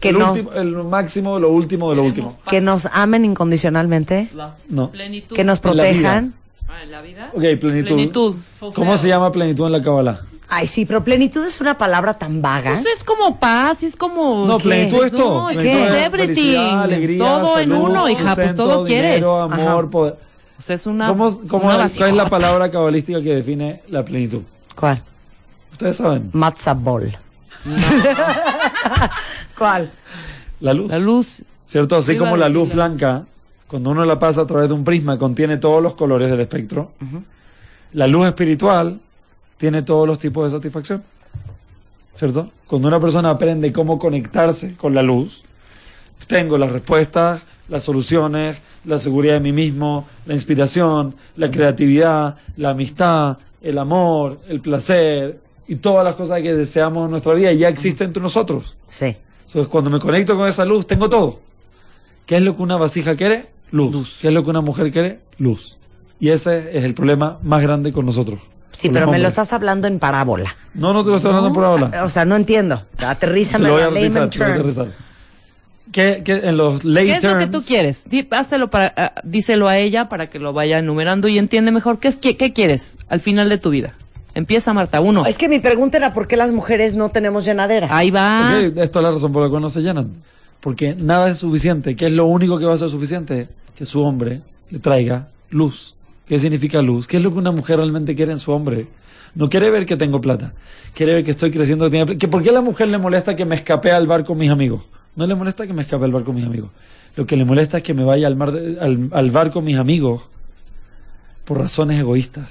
[0.00, 2.38] Que el, nos, último- el máximo, lo último de lo último.
[2.48, 4.90] que nos amen incondicionalmente, La No.
[4.90, 5.34] Plenitud.
[5.34, 5.92] que nos En la vida.
[5.92, 6.34] protejan.
[6.74, 7.30] Ah, ¿en la vida?
[7.32, 7.94] Ok, plenitud.
[7.94, 8.36] Plenitud.
[8.74, 10.20] ¿Cómo se llama plenitud en la Cábala?
[10.48, 12.72] Ay, sí, pero plenitud es una palabra tan vaga.
[12.74, 14.44] Pues es como paz, es como...
[14.46, 14.64] No, ¿Qué?
[14.64, 15.42] plenitud es todo.
[15.42, 15.64] No, es es
[16.58, 19.14] alegría, todo en uno, hija, pues todo quieres.
[19.16, 19.90] dinero, amor, Ajá.
[19.90, 20.16] poder.
[20.58, 21.06] O sea, es una...
[21.08, 24.42] ¿Cómo, cómo- una ¿Cuál es la palabra cabalística que define la plenitud?
[24.76, 25.02] ¿Cuál?
[25.72, 26.30] Ustedes saben.
[26.32, 27.16] Matza ball.
[29.58, 29.90] ¿Cuál?
[30.60, 30.90] La luz.
[30.90, 31.42] La luz.
[31.64, 31.96] ¿Cierto?
[31.96, 33.24] Así como la luz la- blanca,
[33.74, 36.92] cuando uno la pasa a través de un prisma, contiene todos los colores del espectro.
[37.92, 39.00] La luz espiritual
[39.56, 41.02] tiene todos los tipos de satisfacción.
[42.14, 42.52] ¿Cierto?
[42.68, 45.42] Cuando una persona aprende cómo conectarse con la luz,
[46.28, 52.70] tengo las respuestas, las soluciones, la seguridad de mí mismo, la inspiración, la creatividad, la
[52.70, 57.70] amistad, el amor, el placer y todas las cosas que deseamos en nuestra vida ya
[57.70, 58.76] existen entre nosotros.
[58.88, 59.16] Sí.
[59.48, 61.40] Entonces, cuando me conecto con esa luz, tengo todo.
[62.24, 63.52] ¿Qué es lo que una vasija quiere?
[63.70, 64.18] Luz.
[64.20, 65.20] ¿Qué es lo que una mujer quiere?
[65.38, 65.78] Luz.
[66.20, 68.40] Y ese es el problema más grande con nosotros.
[68.72, 70.54] Sí, con pero me lo estás hablando en parábola.
[70.74, 72.04] No, no te lo estoy hablando por ahora.
[72.04, 72.82] O sea, no entiendo.
[72.96, 74.80] Te Aterrízame en layman terms.
[75.92, 78.04] ¿Qué, qué- en los lay ¿Qué es lo que tú quieres?
[78.30, 81.98] Házelo para, ah, díselo a ella para que lo vaya enumerando y entiende mejor.
[82.00, 83.94] ¿Qué, es, qué, qué quieres al final de tu vida?
[84.34, 85.00] Empieza, Marta.
[85.00, 85.24] Uno.
[85.26, 87.96] Es que mi pregunta era por qué las mujeres no tenemos llenadera.
[87.96, 88.58] Ahí va.
[88.66, 90.10] Ok, Esto es la razón por la cual no se llenan.
[90.64, 91.94] Porque nada es suficiente.
[91.94, 93.48] ¿Qué es lo único que va a ser suficiente?
[93.76, 95.94] Que su hombre le traiga luz.
[96.26, 97.06] ¿Qué significa luz?
[97.06, 98.88] ¿Qué es lo que una mujer realmente quiere en su hombre?
[99.34, 100.54] No quiere ver que tengo plata.
[100.94, 101.90] Quiere ver que estoy creciendo.
[101.90, 104.38] que que ¿Por qué a la mujer le molesta que me escape al bar con
[104.38, 104.84] mis amigos?
[105.16, 106.70] No le molesta que me escape al bar con mis amigos.
[107.14, 109.76] Lo que le molesta es que me vaya al, mar al, al bar con mis
[109.76, 110.22] amigos
[111.44, 112.48] por razones egoístas.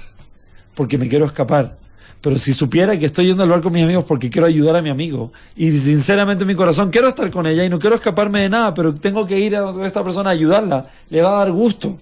[0.76, 1.78] Porque me quiero escapar.
[2.24, 4.80] Pero si supiera que estoy yendo al bar con mis amigos porque quiero ayudar a
[4.82, 8.40] mi amigo y sinceramente en mi corazón quiero estar con ella y no quiero escaparme
[8.40, 11.52] de nada, pero tengo que ir a esta persona a ayudarla, le va a dar
[11.52, 11.98] gusto.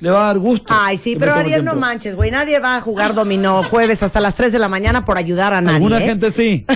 [0.00, 0.74] Le va a dar gusto.
[0.76, 2.30] Ay, sí, pero Ariel, no manches, güey.
[2.30, 5.62] Nadie va a jugar dominó jueves hasta las 3 de la mañana por ayudar a
[5.62, 5.76] nadie.
[5.76, 6.06] Alguna ¿eh?
[6.06, 6.66] gente sí.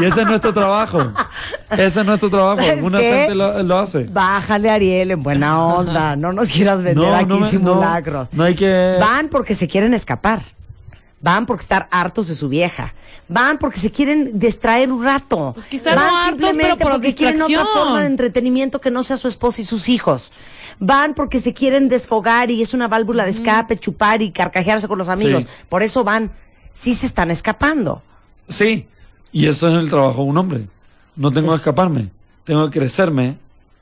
[0.00, 1.12] Y ese es nuestro trabajo.
[1.70, 2.60] Ese es nuestro trabajo.
[2.60, 3.12] ¿Sabes Alguna qué?
[3.12, 4.04] gente lo, lo hace.
[4.04, 6.16] Bájale, Ariel, en buena onda.
[6.16, 8.32] No nos quieras vender No, aquí no me- no, simulacros.
[8.32, 10.40] no hay que- Van porque se quieren escapar.
[11.20, 12.94] Van porque estar hartos de su vieja.
[13.28, 15.52] Van porque se quieren distraer un rato.
[15.54, 18.90] Pues quizá Van no hartos, simplemente pero por porque quieren otra forma de entretenimiento que
[18.90, 20.32] no sea su esposa y sus hijos.
[20.78, 24.98] Van porque se quieren desfogar y es una válvula de escape, chupar y carcajearse con
[24.98, 25.42] los amigos.
[25.42, 25.48] Sí.
[25.68, 26.30] Por eso van.
[26.72, 28.02] Sí se están escapando.
[28.48, 28.86] Sí,
[29.32, 30.68] y eso es el trabajo de un hombre.
[31.16, 32.10] No tengo que escaparme,
[32.44, 33.36] tengo que crecerme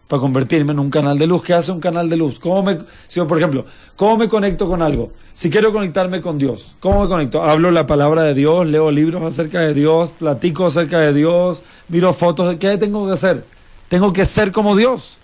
[0.09, 1.43] para convertirme en un canal de luz.
[1.43, 2.39] ¿Qué hace un canal de luz?
[2.39, 3.67] ¿Cómo me, si por ejemplo,
[3.97, 5.13] cómo me conecto con algo?
[5.35, 7.43] Si quiero conectarme con Dios, ¿cómo me conecto?
[7.43, 12.13] Hablo la palabra de Dios, leo libros acerca de Dios, platico acerca de Dios, miro
[12.13, 12.57] fotos.
[12.57, 13.45] ¿Qué tengo que hacer?
[13.89, 15.19] Tengo que ser como Dios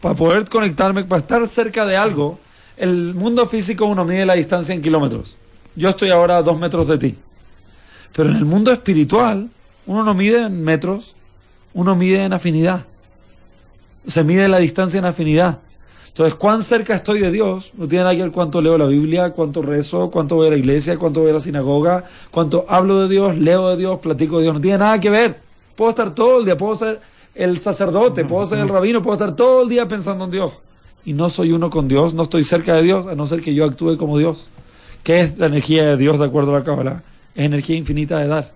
[0.00, 2.38] para poder conectarme, para estar cerca de algo.
[2.76, 5.36] El mundo físico uno mide la distancia en kilómetros.
[5.74, 7.14] Yo estoy ahora a dos metros de ti.
[8.12, 9.50] Pero en el mundo espiritual,
[9.86, 11.14] uno no mide en metros,
[11.74, 12.84] uno mide en afinidad.
[14.06, 15.58] Se mide la distancia en afinidad.
[16.16, 19.30] Entonces, cuán cerca estoy de Dios, no tiene nada que ver cuánto leo la Biblia,
[19.30, 23.08] cuánto rezo, cuánto voy a la iglesia, cuánto voy a la sinagoga, cuánto hablo de
[23.08, 25.38] Dios, leo de Dios, platico de Dios, no tiene nada que ver.
[25.74, 27.02] Puedo estar todo el día, puedo ser
[27.34, 30.52] el sacerdote, puedo ser el rabino, puedo estar todo el día pensando en Dios.
[31.04, 33.54] Y no soy uno con Dios, no estoy cerca de Dios, a no ser que
[33.54, 34.48] yo actúe como Dios.
[35.02, 37.02] ¿Qué es la energía de Dios de acuerdo a la Kabbalah?
[37.34, 38.52] Es energía infinita de dar.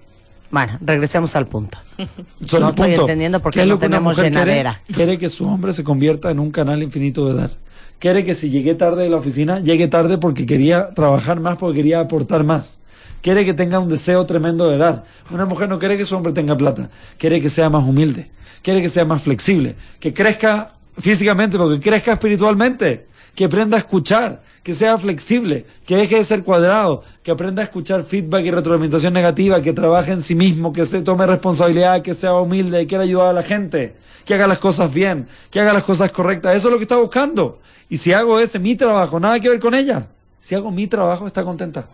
[0.50, 1.78] Bueno, regresemos al punto.
[2.46, 4.52] Solo No estoy entendiendo por qué es no tenemos mujer quiere?
[4.52, 4.82] llenadera?
[4.92, 7.50] Quiere que su hombre se convierta en un canal infinito de dar.
[7.98, 11.76] Quiere que si llegué tarde de la oficina, llegue tarde porque quería trabajar más, porque
[11.78, 12.80] quería aportar más.
[13.20, 15.04] Quiere que tenga un deseo tremendo de dar.
[15.30, 16.88] Una mujer no quiere que su hombre tenga plata.
[17.18, 18.30] Quiere que sea más humilde.
[18.62, 19.76] Quiere que sea más flexible.
[19.98, 23.06] Que crezca físicamente, porque crezca espiritualmente.
[23.34, 24.42] Que aprenda a escuchar.
[24.62, 25.66] Que sea flexible.
[25.86, 27.02] Que deje de ser cuadrado.
[27.22, 29.60] Que aprenda a escuchar feedback y retroalimentación negativa.
[29.62, 30.72] Que trabaje en sí mismo.
[30.72, 32.02] Que se tome responsabilidad.
[32.02, 32.80] Que sea humilde.
[32.80, 33.96] Que quiera ayudar a la gente.
[34.24, 35.28] Que haga las cosas bien.
[35.50, 36.56] Que haga las cosas correctas.
[36.56, 37.60] Eso es lo que está buscando.
[37.88, 40.06] Y si hago ese, mi trabajo, nada que ver con ella.
[40.40, 41.86] Si hago mi trabajo, está contenta.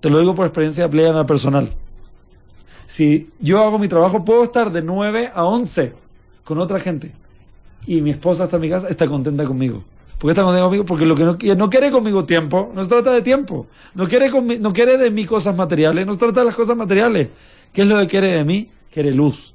[0.00, 1.68] Te lo digo por experiencia plena personal.
[2.86, 5.92] Si yo hago mi trabajo, puedo estar de 9 a 11
[6.44, 7.12] con otra gente.
[7.84, 9.82] Y mi esposa está en mi casa, está contenta conmigo.
[10.18, 10.84] ¿Por qué está conmigo?
[10.84, 13.66] Porque lo que no, quiere- no quiere conmigo tiempo, no se trata de tiempo.
[13.94, 14.28] No quiere,
[14.60, 17.28] no quiere de mí cosas materiales, no se trata de las cosas materiales.
[17.72, 18.68] ¿Qué es lo que quiere de mí?
[18.92, 19.54] Quiere luz.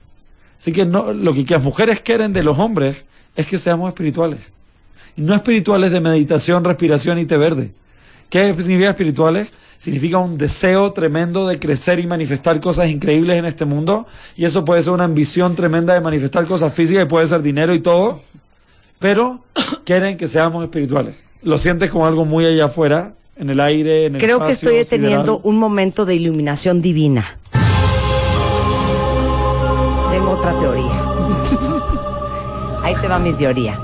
[0.58, 3.04] Así que no, lo que, que las mujeres quieren de los hombres
[3.36, 4.40] es que seamos espirituales.
[5.18, 7.72] Y no espirituales de meditación, respiración y té verde.
[8.30, 9.52] ¿Qué significa espirituales?
[9.78, 14.08] Significa un deseo tremendo de crecer y manifestar cosas increíbles en este mundo.
[14.38, 17.74] Y eso puede ser una ambición tremenda de manifestar cosas físicas y puede ser dinero
[17.76, 18.22] y todo.
[19.04, 19.44] Pero
[19.84, 21.16] quieren que seamos espirituales.
[21.42, 24.86] Lo sientes como algo muy allá afuera, en el aire, en el Creo que estoy
[24.86, 25.42] teniendo sideral.
[25.44, 27.38] un momento de iluminación divina.
[30.10, 31.04] Tengo otra teoría.
[32.84, 33.78] Ahí te va mi teoría.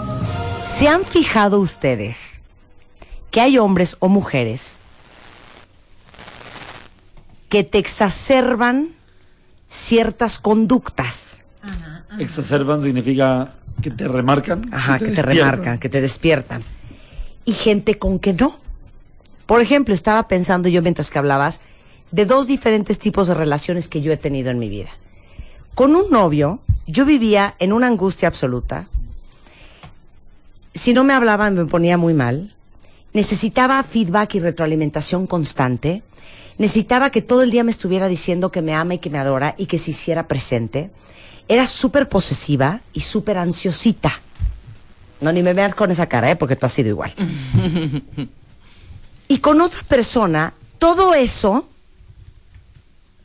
[0.65, 2.39] ¿Se han fijado ustedes
[3.29, 4.83] que hay hombres o mujeres
[7.49, 8.91] que te exacerban
[9.69, 11.41] ciertas conductas?
[12.19, 14.61] Exacerban significa que te remarcan.
[14.71, 15.51] Ajá, que te despiertan.
[15.51, 16.63] remarcan, que te despiertan.
[17.45, 18.59] Y gente con que no.
[19.45, 21.61] Por ejemplo, estaba pensando yo mientras que hablabas
[22.11, 24.89] de dos diferentes tipos de relaciones que yo he tenido en mi vida.
[25.75, 28.87] Con un novio, yo vivía en una angustia absoluta.
[30.73, 32.55] Si no me hablaban me ponía muy mal.
[33.13, 36.03] Necesitaba feedback y retroalimentación constante.
[36.57, 39.55] Necesitaba que todo el día me estuviera diciendo que me ama y que me adora
[39.57, 40.91] y que se hiciera presente.
[41.49, 44.11] Era súper posesiva y súper ansiosita.
[45.19, 46.35] No, ni me veas con esa cara, ¿eh?
[46.35, 47.11] Porque tú has sido igual.
[49.27, 51.67] y con otra persona, todo eso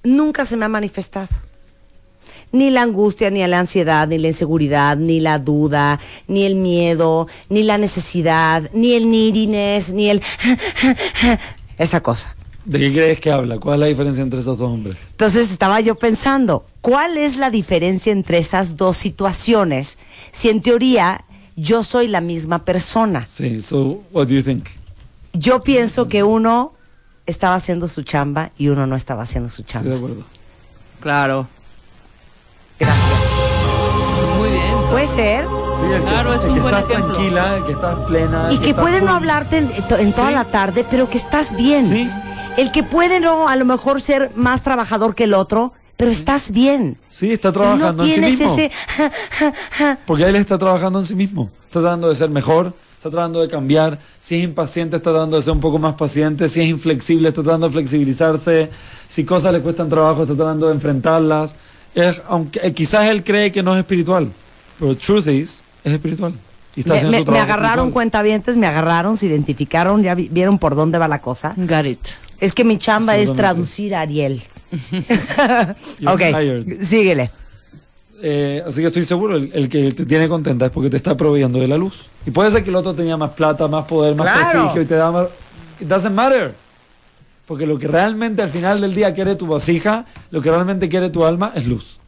[0.05, 1.29] nunca se me ha manifestado.
[2.51, 7.29] Ni la angustia, ni la ansiedad, ni la inseguridad, ni la duda, ni el miedo,
[7.51, 10.23] ni la necesidad, ni el neediness, ni el...
[11.79, 12.35] esa cosa.
[12.65, 13.59] ¿De qué crees que habla?
[13.59, 14.97] ¿Cuál es la diferencia entre esos dos hombres?
[15.11, 19.99] Entonces estaba yo pensando, ¿cuál es la diferencia entre esas dos situaciones?
[20.33, 21.25] Si en teoría
[21.57, 23.27] yo soy la misma persona.
[23.31, 24.67] Sí, so, what do you think?
[25.35, 26.73] Yo pienso que uno
[27.27, 29.97] estaba haciendo su chamba y uno no estaba haciendo su Estoy de chamba.
[30.07, 30.25] acuerdo.
[31.01, 31.49] Claro.
[32.79, 33.21] Gracias.
[34.39, 34.75] Muy bien.
[34.91, 35.45] Puede ser.
[35.45, 37.13] Sí, el que, Claro, es el un que buen estás ejemplo.
[37.15, 38.49] tranquila, el que estás plena.
[38.53, 40.35] Y que estás puede no hablarte en, en toda Sí.
[40.35, 41.87] la tarde, pero que estás bien.
[41.89, 42.11] Sí.
[42.57, 46.51] El que puede no, a lo mejor ser más trabajador que el otro, pero estás
[46.53, 46.97] bien.
[47.09, 48.55] Sí, está trabajando no en sí tienes mismo.
[48.57, 48.71] ese...
[50.07, 51.51] Porque él está trabajando en sí mismo.
[51.67, 53.99] Está tratando de ser mejor, está tratando de cambiar.
[54.21, 56.49] Si es impaciente, está tratando de ser un poco más paciente.
[56.49, 58.71] Si es inflexible, está tratando de flexibilizarse.
[59.09, 61.57] Si cosas le cuestan trabajo, está tratando de enfrentarlas.
[61.95, 64.31] Es, aunque eh, quizás él cree que no es espiritual,
[64.79, 66.35] pero truth is, es espiritual.
[66.77, 67.93] Y está Me, haciendo me- su me trabajo agarraron espiritual.
[67.93, 71.55] cuentavientes, me agarraron, se identificaron, ya vi- vieron por dónde va la cosa.
[71.57, 72.01] Got it.
[72.41, 74.43] Es que mi chamba es traducir a Ariel.
[76.07, 76.83] Ok, hired.
[76.83, 77.31] síguele.
[78.23, 81.17] Eh, así que estoy seguro, el, el que te tiene contenta es porque te está
[81.17, 82.07] proveyendo de la luz.
[82.27, 84.51] Y puede ser que el otro tenía más plata, más poder, más Claro.
[84.61, 85.27] prestigio y te da más...
[85.81, 86.55] It doesn't matter.
[87.47, 91.11] Porque lo que realmente al final del día quiere tu vasija, lo que realmente quiere
[91.11, 91.99] tu alma es luz.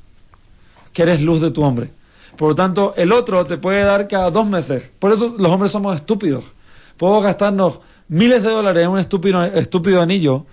[0.92, 1.90] Quieres luz de tu hombre.
[2.38, 4.90] Por lo tanto, el otro te puede dar cada dos meses.
[4.98, 6.44] Por eso los hombres somos estúpidos.
[6.96, 10.46] Podemos gastarnos miles de dólares en un estúpido, estúpido anillo,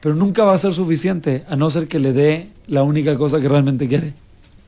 [0.00, 3.40] pero nunca va a ser suficiente a no ser que le dé la única cosa
[3.40, 4.14] que realmente quiere.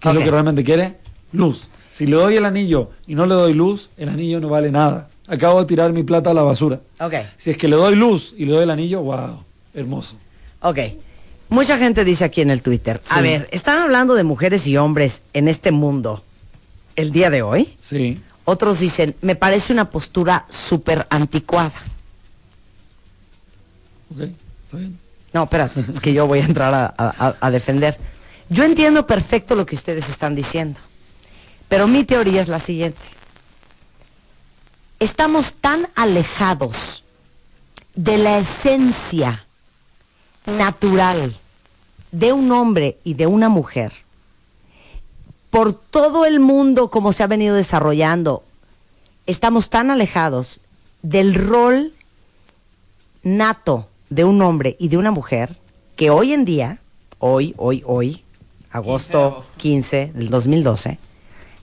[0.00, 0.96] ¿Qué es lo que realmente quiere?
[1.32, 1.70] Luz.
[1.90, 5.08] Si le doy el anillo y no le doy luz, el anillo no vale nada.
[5.28, 6.80] Acabo de tirar mi plata a la basura.
[7.00, 9.38] Ok, Si es que le doy luz y le doy el anillo, wow,
[9.74, 10.16] hermoso.
[10.60, 10.78] ok.
[11.48, 15.20] Mucha gente dice aquí en el Twitter, a ver, ¿están hablando de mujeres y hombres
[15.34, 16.24] en este mundo
[16.96, 17.74] el día de hoy?
[17.78, 18.18] Sí.
[18.46, 21.72] Otros dicen, me parece una postura súper anticuada.
[24.14, 24.20] Ok,
[24.64, 24.98] está bien.
[25.32, 27.98] No, espérate, es que yo voy a entrar a, a- a defender.
[28.48, 30.80] Yo entiendo perfecto lo que ustedes están diciendo,
[31.68, 33.00] pero mi teoría es la siguiente.
[35.00, 37.02] Estamos tan alejados
[37.94, 39.44] de la esencia
[40.46, 41.34] natural
[42.10, 43.92] de un hombre y de una mujer
[45.50, 48.42] por todo el mundo como se ha venido desarrollando,
[49.26, 50.60] estamos tan alejados
[51.02, 51.92] del rol
[53.22, 55.56] nato de un hombre y de una mujer
[55.96, 56.80] que hoy en día,
[57.18, 58.22] hoy, hoy, hoy,
[58.70, 60.98] agosto 15 del 2012,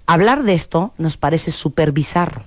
[0.08, 2.44] hablar de esto nos parece súper bizarro.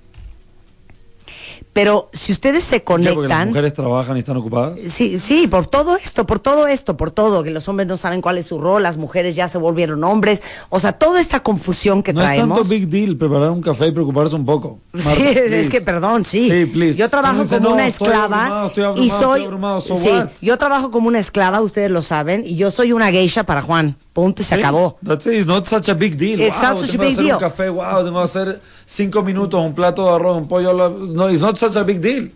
[1.73, 3.09] Pero si ustedes se ¿Por qué?
[3.09, 4.79] Porque las conectan, mujeres trabajan y están ocupadas.
[4.89, 8.21] Sí, sí, por todo esto, por todo esto, por todo, que los hombres no saben
[8.21, 12.03] cuál es su rol, las mujeres ya se volvieron hombres, o sea, toda esta confusión
[12.03, 12.59] que no es traemos.
[12.59, 14.81] tanto big deal preparar un café y preocuparse un poco.
[15.03, 16.51] Sí, es que perdón, sí.
[16.51, 16.99] Sí, please.
[16.99, 19.97] Yo trabajo como "No, una estoy esclava abrumado, estoy abrumado, y estoy soy abrumado, so
[19.97, 23.45] sí, what?" yo trabajo como una esclava, ustedes lo saben, y yo soy una geisha
[23.45, 23.97] para Juan.
[24.13, 24.99] Punto y se Sí, acabó.
[25.07, 25.33] That's it.
[25.33, 26.39] It's not such a big deal.
[26.39, 27.33] It's wow, not such a big deal.
[27.33, 28.61] un café, wow, tengo que hacer
[28.93, 30.73] cinco minutos, un plato de arroz, un pollo.
[30.73, 32.33] No, it's not such a big deal.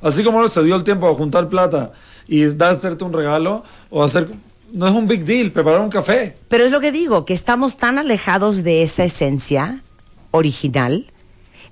[0.00, 1.92] Así como se dio el tiempo a juntar plata
[2.26, 4.28] y dar hacerte un regalo o hacer...
[4.72, 6.34] No es un big deal preparar un café.
[6.48, 9.82] Pero es lo que digo, que estamos tan alejados de esa esencia
[10.30, 11.12] original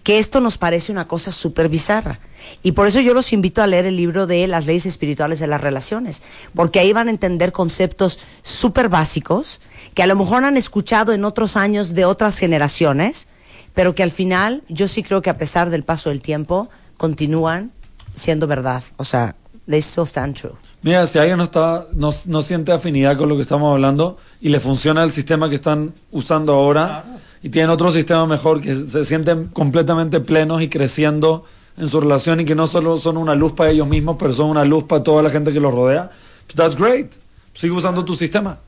[0.02, 2.20] que esto nos parece una cosa súper bizarra.
[2.62, 5.46] Y por eso yo los invito a leer el libro de Las leyes espirituales de
[5.46, 6.22] las relaciones,
[6.54, 9.60] porque ahí van a entender conceptos súper básicos
[9.94, 13.28] que a lo mejor han escuchado en otros años de otras generaciones,
[13.74, 17.72] pero que al final yo sí creo que a pesar del paso del tiempo continúan
[18.14, 18.82] siendo verdad.
[18.96, 19.34] O sea,
[19.68, 20.52] they still stand true.
[20.82, 24.48] Mira, si alguien no, está, no, no siente afinidad con lo que estamos hablando y
[24.48, 27.04] le funciona el sistema que están usando ahora
[27.42, 31.44] y tienen otro sistema mejor que se sienten completamente plenos y creciendo
[31.76, 34.50] en su relación y que no solo son una luz para ellos mismos, pero son
[34.50, 36.10] una luz para toda la gente que los rodea,
[36.54, 37.12] that's great.
[37.54, 38.58] Sigue usando tu sistema.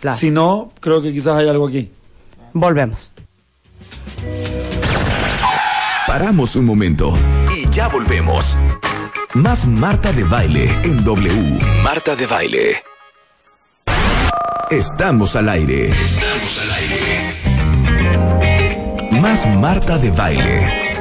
[0.00, 0.16] Claro.
[0.16, 1.90] Si no, creo que quizás hay algo aquí.
[2.52, 3.12] Volvemos.
[6.06, 7.16] Paramos un momento
[7.56, 8.56] y ya volvemos.
[9.34, 11.32] Más Marta de Baile en W.
[11.82, 12.82] Marta de Baile.
[14.70, 15.88] Estamos al aire.
[15.88, 17.02] Estamos al aire.
[19.20, 20.94] Más Marta de Baile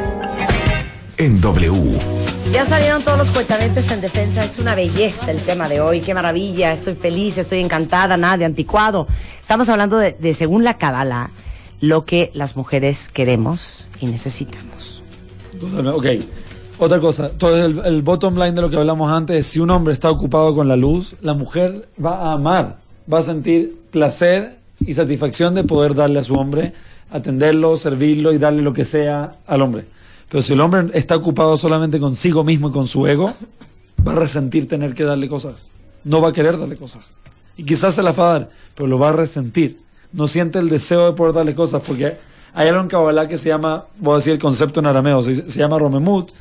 [1.17, 1.99] en W.
[2.51, 4.43] Ya salieron todos los cuentaventes en defensa.
[4.43, 6.01] Es una belleza el tema de hoy.
[6.01, 6.71] Qué maravilla.
[6.71, 9.07] Estoy feliz, estoy encantada, nada de anticuado.
[9.39, 11.29] Estamos hablando de, de, según la Kabbalah,
[11.81, 15.01] lo que las mujeres queremos y necesitamos.
[15.93, 16.05] Ok.
[16.79, 19.69] Otra cosa, todo el, el bottom line de lo que hablamos antes es si un
[19.69, 22.79] hombre está ocupado con la luz, la mujer va a amar,
[23.11, 26.73] va a sentir placer y satisfacción de poder darle a su hombre,
[27.11, 29.85] atenderlo, servirlo y darle lo que sea al hombre.
[30.29, 33.33] Pero si el hombre está ocupado solamente consigo mismo y con su ego,
[34.07, 35.69] va a resentir tener que darle cosas.
[36.03, 37.05] No va a querer darle cosas.
[37.57, 39.77] Y quizás se las va a dar, pero lo va a resentir.
[40.13, 42.17] No siente el deseo de poder darle cosas porque
[42.53, 45.49] hay algo en Kabbalah que se llama, voy a decir el concepto en arameo, se,
[45.49, 46.31] se llama Romemut,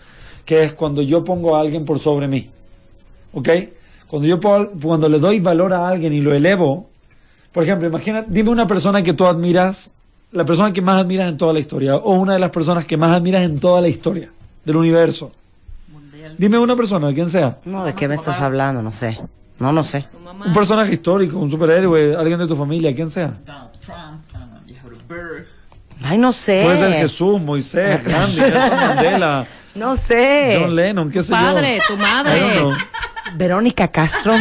[0.45, 2.51] que es cuando yo pongo a alguien por sobre mí.
[3.33, 3.49] ¿Ok?
[4.09, 6.91] Cuando yo pongo, cuando le doy valor a alguien y lo elevo,
[7.53, 9.93] por ejemplo, imagina, dime una persona que tú admiras,
[10.33, 12.97] la persona que más admiras en toda la historia, o una de las personas que
[12.97, 14.31] más admiras en toda la historia
[14.65, 15.33] del universo.
[16.39, 17.59] Dime una persona, quien sea.
[17.65, 18.83] No, ¿de qué me estás hablando?
[18.83, 19.19] No sé.
[19.61, 20.07] No, no sé.
[20.47, 23.35] Un personaje histórico, un superhéroe, alguien de tu familia, quien sea.
[23.45, 24.25] Donald Trump,
[25.09, 25.47] Berg.
[26.03, 26.63] Ay, no sé.
[26.65, 30.57] Puede ser Jesús, Moisés, Gandhi, Nelson Mandela, No sé.
[30.61, 31.95] John Lennon, qué sé Padre, yo.
[31.95, 32.39] tu madre.
[32.57, 32.73] Eso.
[33.35, 34.33] Verónica Castro.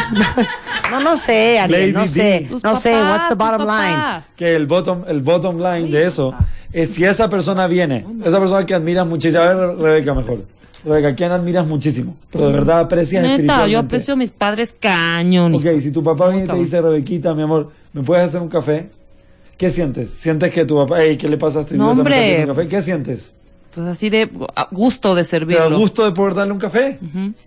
[0.92, 2.46] no, no sé, Ariel, no sé.
[2.50, 4.22] Tus No sé, what's the bottom line?
[4.36, 6.34] que el bottom, el bottom line de eso
[6.72, 10.46] es si esa persona viene, esa persona que admiras muchísimo, a ver Rebeca mejor.
[10.86, 12.16] Rebeca, ¿quién admiras muchísimo?
[12.32, 13.72] Pero de verdad aprecias Neta, espiritualmente.
[13.72, 15.54] yo aprecio a mis padres cañón.
[15.56, 18.48] Ok, si tu papá viene y te dice, Rebequita, mi amor, ¿me puedes hacer un
[18.50, 18.90] café?
[19.58, 20.12] ¿Qué sientes?
[20.14, 22.42] ¿Sientes que tu papá, hey, ¿qué le pasa a este No, hombre.
[22.42, 22.68] un café?
[22.68, 23.36] ¿Qué sientes?
[23.70, 24.30] Entonces, así de
[24.72, 25.78] gusto de ¿Te da servirlo.
[25.78, 26.98] gusto de poder darle un café?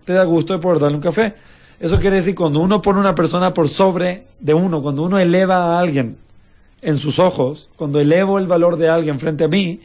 [0.05, 1.35] ¿Te da gusto de poder darle un café?
[1.81, 5.77] Eso quiere decir cuando uno pone una persona por sobre de uno, cuando uno eleva
[5.77, 6.17] a alguien
[6.81, 9.81] en sus ojos, cuando elevo el valor de alguien frente a mí,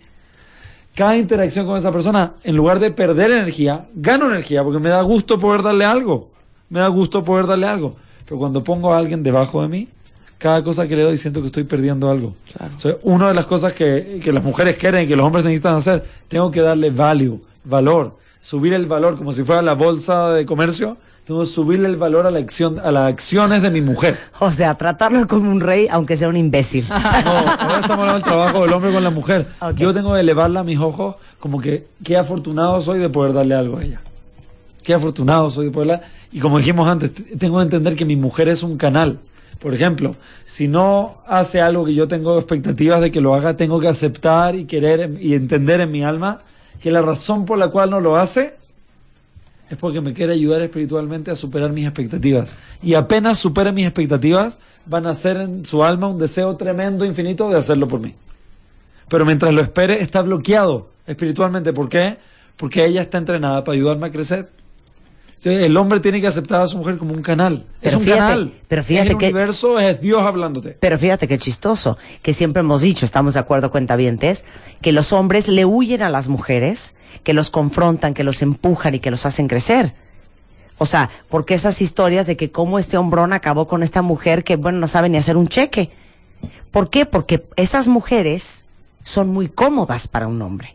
[0.97, 5.03] cada interacción con esa persona, en lugar de perder energía, gano energía porque me da
[5.03, 6.31] gusto poder darle algo.
[6.69, 7.95] Me da gusto poder darle algo.
[8.25, 9.87] Pero cuando pongo a alguien debajo de mí,
[10.39, 12.33] cada cosa que le doy siento que estoy perdiendo algo.
[12.75, 15.45] O sea, una de las cosas que, que las mujeres quieren y que los hombres
[15.45, 20.31] necesitan hacer, tengo que darle value, valor, subir el valor como si fuera la bolsa
[20.31, 23.81] de comercio, tengo que subirle el valor a la acción, a las acciones de mi
[23.81, 24.17] mujer.
[24.39, 26.85] O sea, tratarlo como un rey, aunque sea un imbécil.
[26.87, 29.45] No, ahora estamos hablando del trabajo del hombre con la mujer.
[29.75, 33.55] Yo tengo que elevarla a mis ojos como que qué afortunado soy de poder darle
[33.55, 33.99] algo a ella.
[34.83, 36.01] Qué afortunado soy de poderla.
[36.31, 39.19] Y como dijimos antes, tengo que entender que mi mujer es un canal.
[39.59, 43.81] Por ejemplo, si no hace algo que yo tengo expectativas de que lo haga, tengo
[43.81, 46.39] que aceptar y querer y entender en mi alma
[46.81, 48.55] que la razón por la cual no lo hace
[49.69, 52.55] es porque me quiere ayudar espiritualmente a superar mis expectativas.
[52.81, 57.49] Y apenas supere mis expectativas, van a hacer en su alma un deseo tremendo, infinito
[57.49, 58.13] de hacerlo por mí.
[59.09, 61.73] Pero mientras lo espere, está bloqueado espiritualmente.
[61.73, 62.17] ¿Por qué?
[62.55, 64.49] Porque ella está entrenada para ayudarme a crecer.
[65.43, 67.63] El hombre tiene que aceptar a su mujer como un canal.
[67.81, 68.53] es Pero un fíjate- canal.
[68.67, 70.75] pero fíjate es el que- universo es Dios hablándote.
[70.79, 74.45] Pero fíjate qué chistoso, que siempre hemos dicho, estamos de acuerdo cuentavientes,
[74.81, 78.99] que los hombres le huyen a las mujeres, que los confrontan, que los empujan y
[78.99, 79.93] que los hacen crecer.
[80.79, 84.55] O sea, porque esas historias de que cómo este hombrón acabó con esta mujer que,
[84.55, 85.91] bueno, no sabe ni hacer un cheque.
[86.71, 87.05] ¿Por qué?
[87.05, 88.65] Porque esas mujeres
[89.03, 90.73] son muy cómodas para un hombre.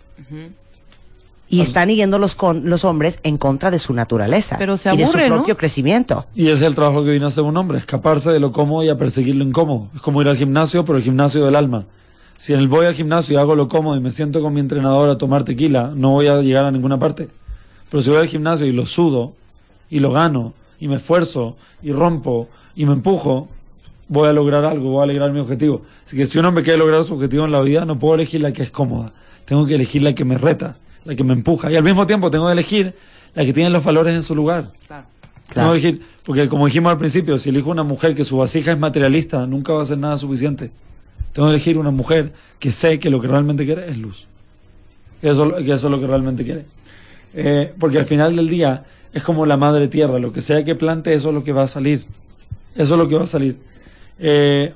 [1.52, 4.96] Y están yendo los, con, los hombres en contra de su naturaleza Pero se y
[4.96, 5.36] de su aburre, ¿no?
[5.36, 6.26] propio crecimiento.
[6.34, 8.82] Y ese es el trabajo que vino a hacer un hombre, escaparse de lo cómodo
[8.84, 9.88] y a perseguir lo incómodo.
[9.94, 11.84] Es como ir al gimnasio, pero el gimnasio del alma.
[12.38, 14.60] Si en el voy al gimnasio y hago lo cómodo y me siento con mi
[14.60, 17.28] entrenador a tomar tequila, no voy a llegar a ninguna parte.
[17.90, 19.34] Pero si voy al gimnasio y lo sudo,
[19.90, 23.48] y lo gano, y me esfuerzo, y rompo, y me empujo,
[24.08, 25.82] voy a lograr algo, voy a lograr mi objetivo.
[26.04, 28.40] Así que si un hombre quiere lograr su objetivo en la vida, no puedo elegir
[28.40, 29.12] la que es cómoda.
[29.44, 31.70] Tengo que elegir la que me reta, la que me empuja.
[31.70, 32.94] Y al mismo tiempo tengo que elegir
[33.34, 34.70] la que tiene los valores en su lugar.
[34.86, 35.06] Claro.
[35.52, 38.72] Tengo que elegir, porque como dijimos al principio, si elijo una mujer que su vasija
[38.72, 40.70] es materialista, nunca va a ser nada suficiente.
[41.32, 44.26] Tengo que elegir una mujer que sé que lo que realmente quiere es luz.
[45.20, 46.64] Que eso, que eso es lo que realmente quiere.
[47.34, 50.74] Eh, porque al final del día es como la madre tierra, lo que sea que
[50.74, 52.04] plante, eso es lo que va a salir.
[52.74, 53.56] Eso es lo que va a salir.
[54.18, 54.72] Eh,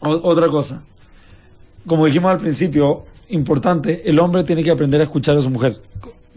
[0.00, 0.82] otra cosa,
[1.86, 5.80] como dijimos al principio, importante, el hombre tiene que aprender a escuchar a su mujer.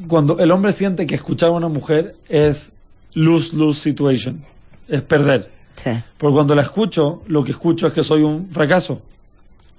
[0.08, 2.74] Cuando el hombre siente que escuchar a una mujer es
[3.14, 4.44] lose-lose situation,
[4.88, 5.52] es perder.
[5.76, 5.92] Sí.
[6.18, 9.02] Porque cuando la escucho, lo que escucho es que soy un fracaso.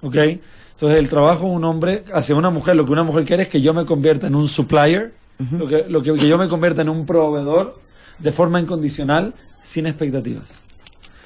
[0.01, 0.15] ¿Ok?
[0.15, 3.49] Entonces, el trabajo de un hombre hacia una mujer, lo que una mujer quiere es
[3.49, 5.13] que yo me convierta en un supplier,
[5.51, 7.79] lo, que, lo que, que yo me convierta en un proveedor
[8.17, 10.59] de forma incondicional, sin expectativas.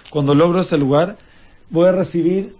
[0.09, 1.17] Cuando logro ese lugar,
[1.69, 2.55] voy a recibir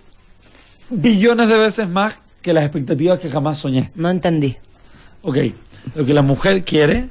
[0.89, 3.91] billones de veces más que las expectativas que jamás soñé.
[3.95, 4.55] No entendí.
[5.23, 5.37] Ok,
[5.95, 7.09] lo que la mujer quiere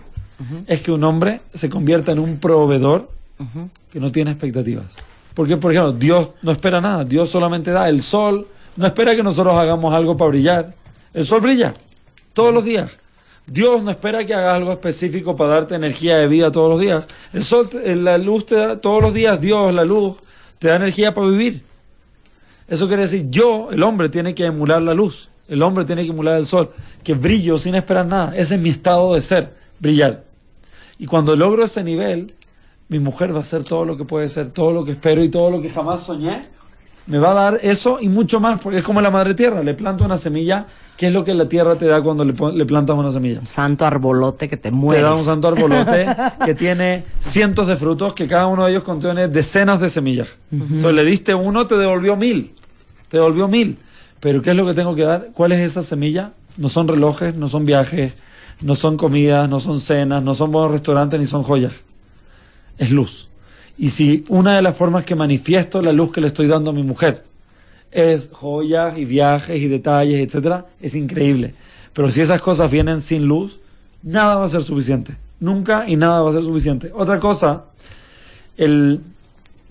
[0.67, 3.11] es que un hombre se convierta en un proveedor
[3.91, 4.87] que no tiene expectativas.
[5.35, 9.23] Porque, por ejemplo, Dios no espera nada, Dios solamente da el sol, no espera que
[9.23, 10.75] nosotros hagamos algo para brillar.
[11.15, 11.73] El sol brilla
[12.35, 12.91] todos los días.
[13.47, 17.07] Dios no espera que hagas algo específico para darte energía de vida todos los días.
[17.33, 20.17] El sol, la luz te da todos los días, Dios, la luz,
[20.59, 21.65] te da energía para vivir.
[22.69, 25.31] Eso quiere decir, yo, el hombre, tiene que emular la luz.
[25.49, 26.71] El hombre tiene que emular el sol.
[27.03, 28.37] Que brillo sin esperar nada.
[28.37, 30.25] Ese es mi estado de ser, brillar.
[30.99, 32.33] Y cuando logro ese nivel,
[32.89, 35.29] mi mujer va a hacer todo lo que puede ser, todo lo que espero y
[35.29, 36.43] todo lo que jamás soñé.
[37.07, 39.63] Me va a dar eso y mucho más, porque es como la madre tierra.
[39.63, 42.33] Le planto una semilla, ¿qué es lo que la tierra te da cuando le,
[42.65, 43.45] plantas una semilla?
[43.45, 45.03] Santo arbolote que te Te mueres.
[45.03, 46.07] da un santo arbolote
[46.45, 50.29] que tiene cientos de frutos, que cada uno de ellos contiene decenas de semillas.
[50.53, 52.55] Entonces le diste uno, te devolvió mil.
[53.09, 53.79] Te devolvió mil.
[54.21, 55.31] Pero ¿qué es lo que tengo que dar?
[55.35, 56.33] ¿Cuál es esa semilla?
[56.57, 58.13] No son relojes, no son viajes,
[58.61, 61.73] no son comidas, no son cenas, no son buenos restaurantes, ni son joyas.
[62.79, 63.29] Es luz.
[63.79, 66.75] Y si una de las formas que manifiesto la luz que le estoy dando a
[66.75, 67.25] mi mujer
[67.91, 71.55] es joyas y viajes y detalles, etcétera, es increíble.
[71.93, 73.61] Pero si esas cosas vienen sin luz,
[74.03, 75.17] nada va a ser suficiente.
[75.41, 76.91] Nunca y nada va a ser suficiente.
[76.95, 77.65] Otra cosa,
[78.57, 79.01] el,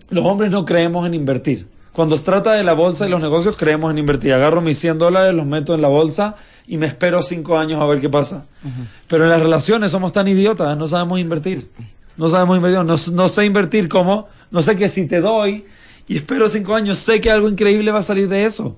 [0.10, 1.68] los hombres no creemos en invertir.
[1.93, 4.34] Cuando se trata de la bolsa y los negocios, creemos en invertir.
[4.34, 6.36] Agarro mis 100 dólares, los meto en la bolsa
[6.68, 8.45] y me espero 5 años a ver qué pasa.
[9.08, 11.70] Pero en las relaciones somos tan idiotas, no sabemos invertir.
[12.22, 12.84] No sabemos invertir.
[12.86, 15.66] No, no sé invertir como, no sé que si te doy
[16.08, 18.78] y espero 5 años, sé que algo increíble va a salir de eso.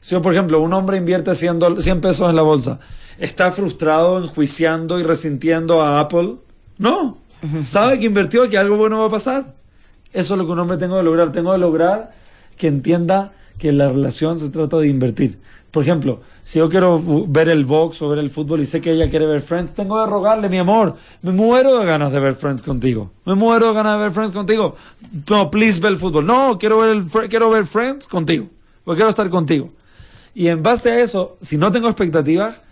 [0.00, 2.78] Si yo, por ejemplo, un hombre invierte 100, dol- 100 pesos en la bolsa,
[3.18, 6.36] ¿está frustrado, enjuiciando y resintiendo a Apple?
[6.78, 7.18] No.
[7.64, 9.54] Sabe que invirtió, que algo bueno va a pasar.
[10.12, 11.32] Eso es lo que un hombre tengo que lograr.
[11.32, 12.14] Tengo que lograr
[12.56, 15.38] que entienda que la relación se trata de invertir.
[15.70, 18.92] Por ejemplo, si yo quiero ver el box o ver el fútbol y sé que
[18.92, 22.34] ella quiere ver Friends, tengo que rogarle, mi amor, me muero de ganas de ver
[22.34, 23.10] Friends contigo.
[23.24, 24.76] Me muero de ganas de ver Friends contigo.
[25.28, 26.26] No, please ve el fútbol.
[26.26, 28.46] No, quiero ver, el, quiero ver Friends contigo.
[28.84, 29.70] Porque quiero estar contigo.
[30.34, 32.62] Y en base a eso, si no tengo expectativas,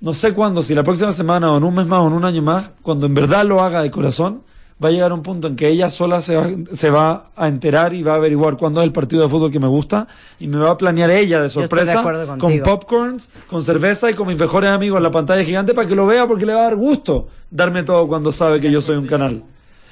[0.00, 2.24] no sé cuándo, si la próxima semana o en un mes más o en un
[2.24, 4.42] año más, cuando en verdad lo haga de corazón,
[4.82, 7.94] va a llegar un punto en que ella sola se va, se va a enterar
[7.94, 10.08] y va a averiguar cuándo es el partido de fútbol que me gusta
[10.40, 12.02] y me va a planear ella de sorpresa
[12.38, 15.94] con popcorns, con cerveza y con mis mejores amigos en la pantalla gigante para que
[15.94, 18.96] lo vea porque le va a dar gusto darme todo cuando sabe que yo soy
[18.96, 19.44] un canal.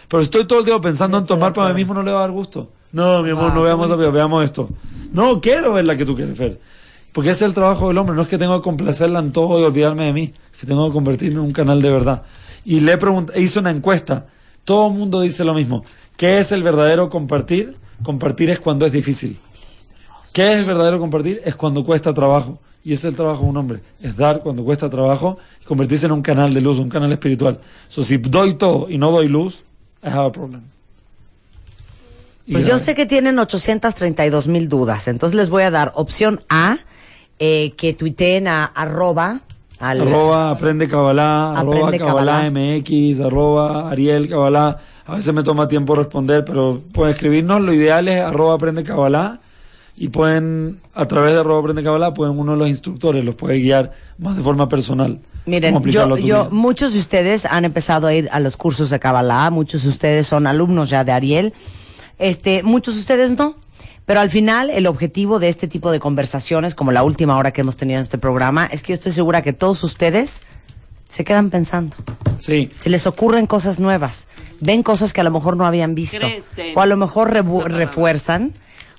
[0.08, 2.22] Pero estoy todo el día pensando en tomar para mí mismo, no le va a
[2.22, 2.70] dar gusto.
[2.90, 4.68] No, mi amor, no veamos eso, veamos esto.
[5.12, 6.60] No, quiero ver la que tú quieres ver.
[7.12, 9.60] Porque ese es el trabajo del hombre, no es que tengo que complacerla en todo
[9.60, 12.22] y olvidarme de mí, es que tengo que convertirme en un canal de verdad.
[12.64, 14.26] Y le pregunté, hice una encuesta,
[14.64, 15.84] todo el mundo dice lo mismo.
[16.16, 17.76] ¿Qué es el verdadero compartir?
[18.02, 19.38] Compartir es cuando es difícil.
[20.32, 21.42] ¿Qué es verdadero compartir?
[21.44, 22.58] Es cuando cuesta trabajo.
[22.84, 23.80] Y ese es el trabajo de un hombre.
[24.00, 27.60] Es dar cuando cuesta trabajo y convertirse en un canal de luz, un canal espiritual.
[27.88, 29.64] So, si doy todo y no doy luz,
[30.02, 30.62] I have a problem.
[32.44, 36.42] Y Pues yo sé que tienen 832 mil dudas, entonces les voy a dar opción
[36.48, 36.78] A,
[37.38, 39.42] eh, que tuiteen a arroba,
[39.82, 42.48] al, Arroba aprende Kabbalah, arroba Kabbalah.
[42.48, 44.78] MX, arroba Ariel Kabbalah.
[45.06, 47.60] A veces me toma tiempo responder, pero pueden escribirnos.
[47.60, 49.40] Lo ideal es arroba aprende Kabbalah.
[49.96, 53.58] Y pueden, a través de arroba aprende Kabbalah, pueden uno de los instructores los puede
[53.58, 55.18] guiar más de forma personal.
[55.46, 55.82] Miren,
[56.20, 59.88] yo, muchos de ustedes han empezado a ir a los cursos de Kabbalah, muchos de
[59.88, 61.54] ustedes son alumnos ya de Ariel,
[62.20, 63.56] este, muchos de ustedes no.
[64.06, 67.60] Pero al final, el objetivo de este tipo de conversaciones, como la última hora que
[67.60, 70.42] hemos tenido en este programa, es que yo estoy segura que todos ustedes
[71.08, 71.96] se quedan pensando.
[72.38, 72.70] Sí.
[72.76, 74.28] Se les ocurren cosas nuevas,
[74.60, 76.76] ven cosas que a lo mejor no habían visto, Crecen.
[76.76, 78.54] o a lo mejor refuerzan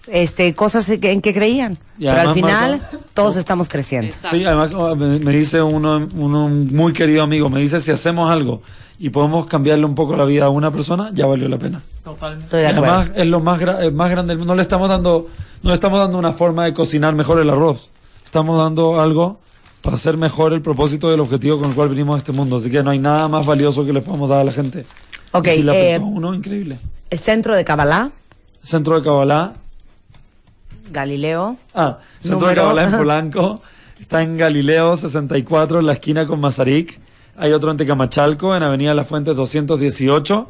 [0.07, 1.79] este, cosas en que, creían.
[1.97, 4.07] Y Pero al final, Marta, todos estamos creciendo.
[4.07, 4.37] Exacto.
[4.37, 8.61] Sí, además me, me dice uno, uno muy querido amigo, me dice si hacemos algo
[8.99, 11.81] y podemos cambiarle un poco la vida a una persona, ya valió la pena.
[12.03, 12.45] Totalmente.
[12.45, 12.93] Estoy Y de acuerdo.
[12.93, 14.53] además es lo más, gra- es más grande del mundo.
[14.53, 15.27] No le estamos dando,
[15.61, 17.89] no le estamos dando una forma de cocinar mejor el arroz.
[18.25, 19.39] Estamos dando algo
[19.81, 22.57] para hacer mejor el propósito y el objetivo con el cual vinimos a este mundo.
[22.57, 24.85] Así que no hay nada más valioso que le podamos dar a la gente.
[25.31, 26.77] Ok, Y si le eh, uno, increíble.
[27.09, 28.11] El centro de Kabbalah,
[28.63, 29.53] Centro de Kabbalah.
[30.91, 31.57] Galileo.
[31.73, 33.61] Ah, Centro de Kabbalah en Polanco.
[33.99, 36.99] Está en Galileo 64, en la esquina con Mazarik.
[37.37, 40.47] Hay otro en Tecamachalco, en Avenida Las Fuentes 218.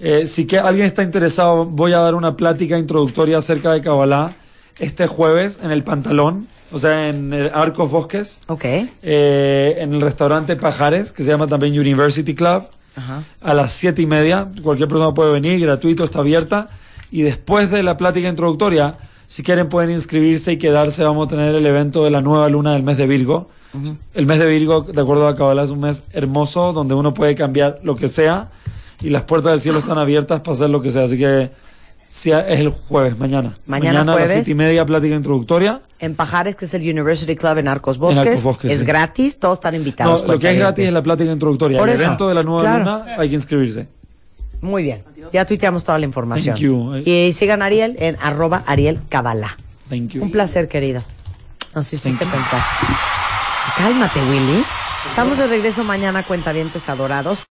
[0.00, 4.32] Eh, si que alguien está interesado, voy a dar una plática introductoria acerca de Kabbalah
[4.78, 8.64] este jueves en el Pantalón, o sea, en el Arcos Bosques, Ok.
[8.64, 12.64] eh, en el restaurante Pajares, que se llama también University Club,
[12.96, 13.22] Ajá.
[13.40, 14.48] a las siete y media.
[14.62, 16.68] Cualquier persona puede venir, gratuito, está abierta.
[17.10, 18.96] Y después de la plática introductoria,
[19.28, 21.04] si quieren pueden inscribirse y quedarse.
[21.04, 23.48] Vamos a tener el evento de la nueva luna del mes de Virgo.
[24.14, 27.34] El mes de Virgo, de acuerdo a Kabbalah, es un mes hermoso donde uno puede
[27.34, 28.50] cambiar lo que sea
[29.00, 31.04] y las puertas del cielo están abiertas para hacer lo que sea.
[31.04, 31.50] Así que
[32.08, 33.56] sí, es el jueves, mañana.
[33.66, 34.30] Mañana a las jueves.
[34.32, 35.80] siete y media, plática introductoria.
[35.98, 38.26] En Pajares, que es el University Club en Arcos En Bosques.
[38.28, 38.84] Arcos Bosques, es sí.
[38.86, 40.26] gratis, todos están No, invitados.
[40.26, 41.78] lo que es gratis es la plática introductoria.
[41.78, 42.78] Por el eso, evento de la nueva claro.
[42.78, 43.86] luna hay que inscribirse.
[44.60, 45.02] Muy bien.
[45.32, 46.54] Ya tuiteamos toda la información.
[46.54, 46.96] Thank you.
[47.04, 49.56] Y sigan a Ariel en arroba Ariel Kabbalah.
[49.88, 50.22] Thank you.
[50.22, 51.02] Un placer, querido.
[51.74, 52.60] Nos hiciste pensar.
[53.76, 54.64] Cálmate, Willy.
[55.08, 57.40] Estamos de regreso mañana, cuentavientes adorados.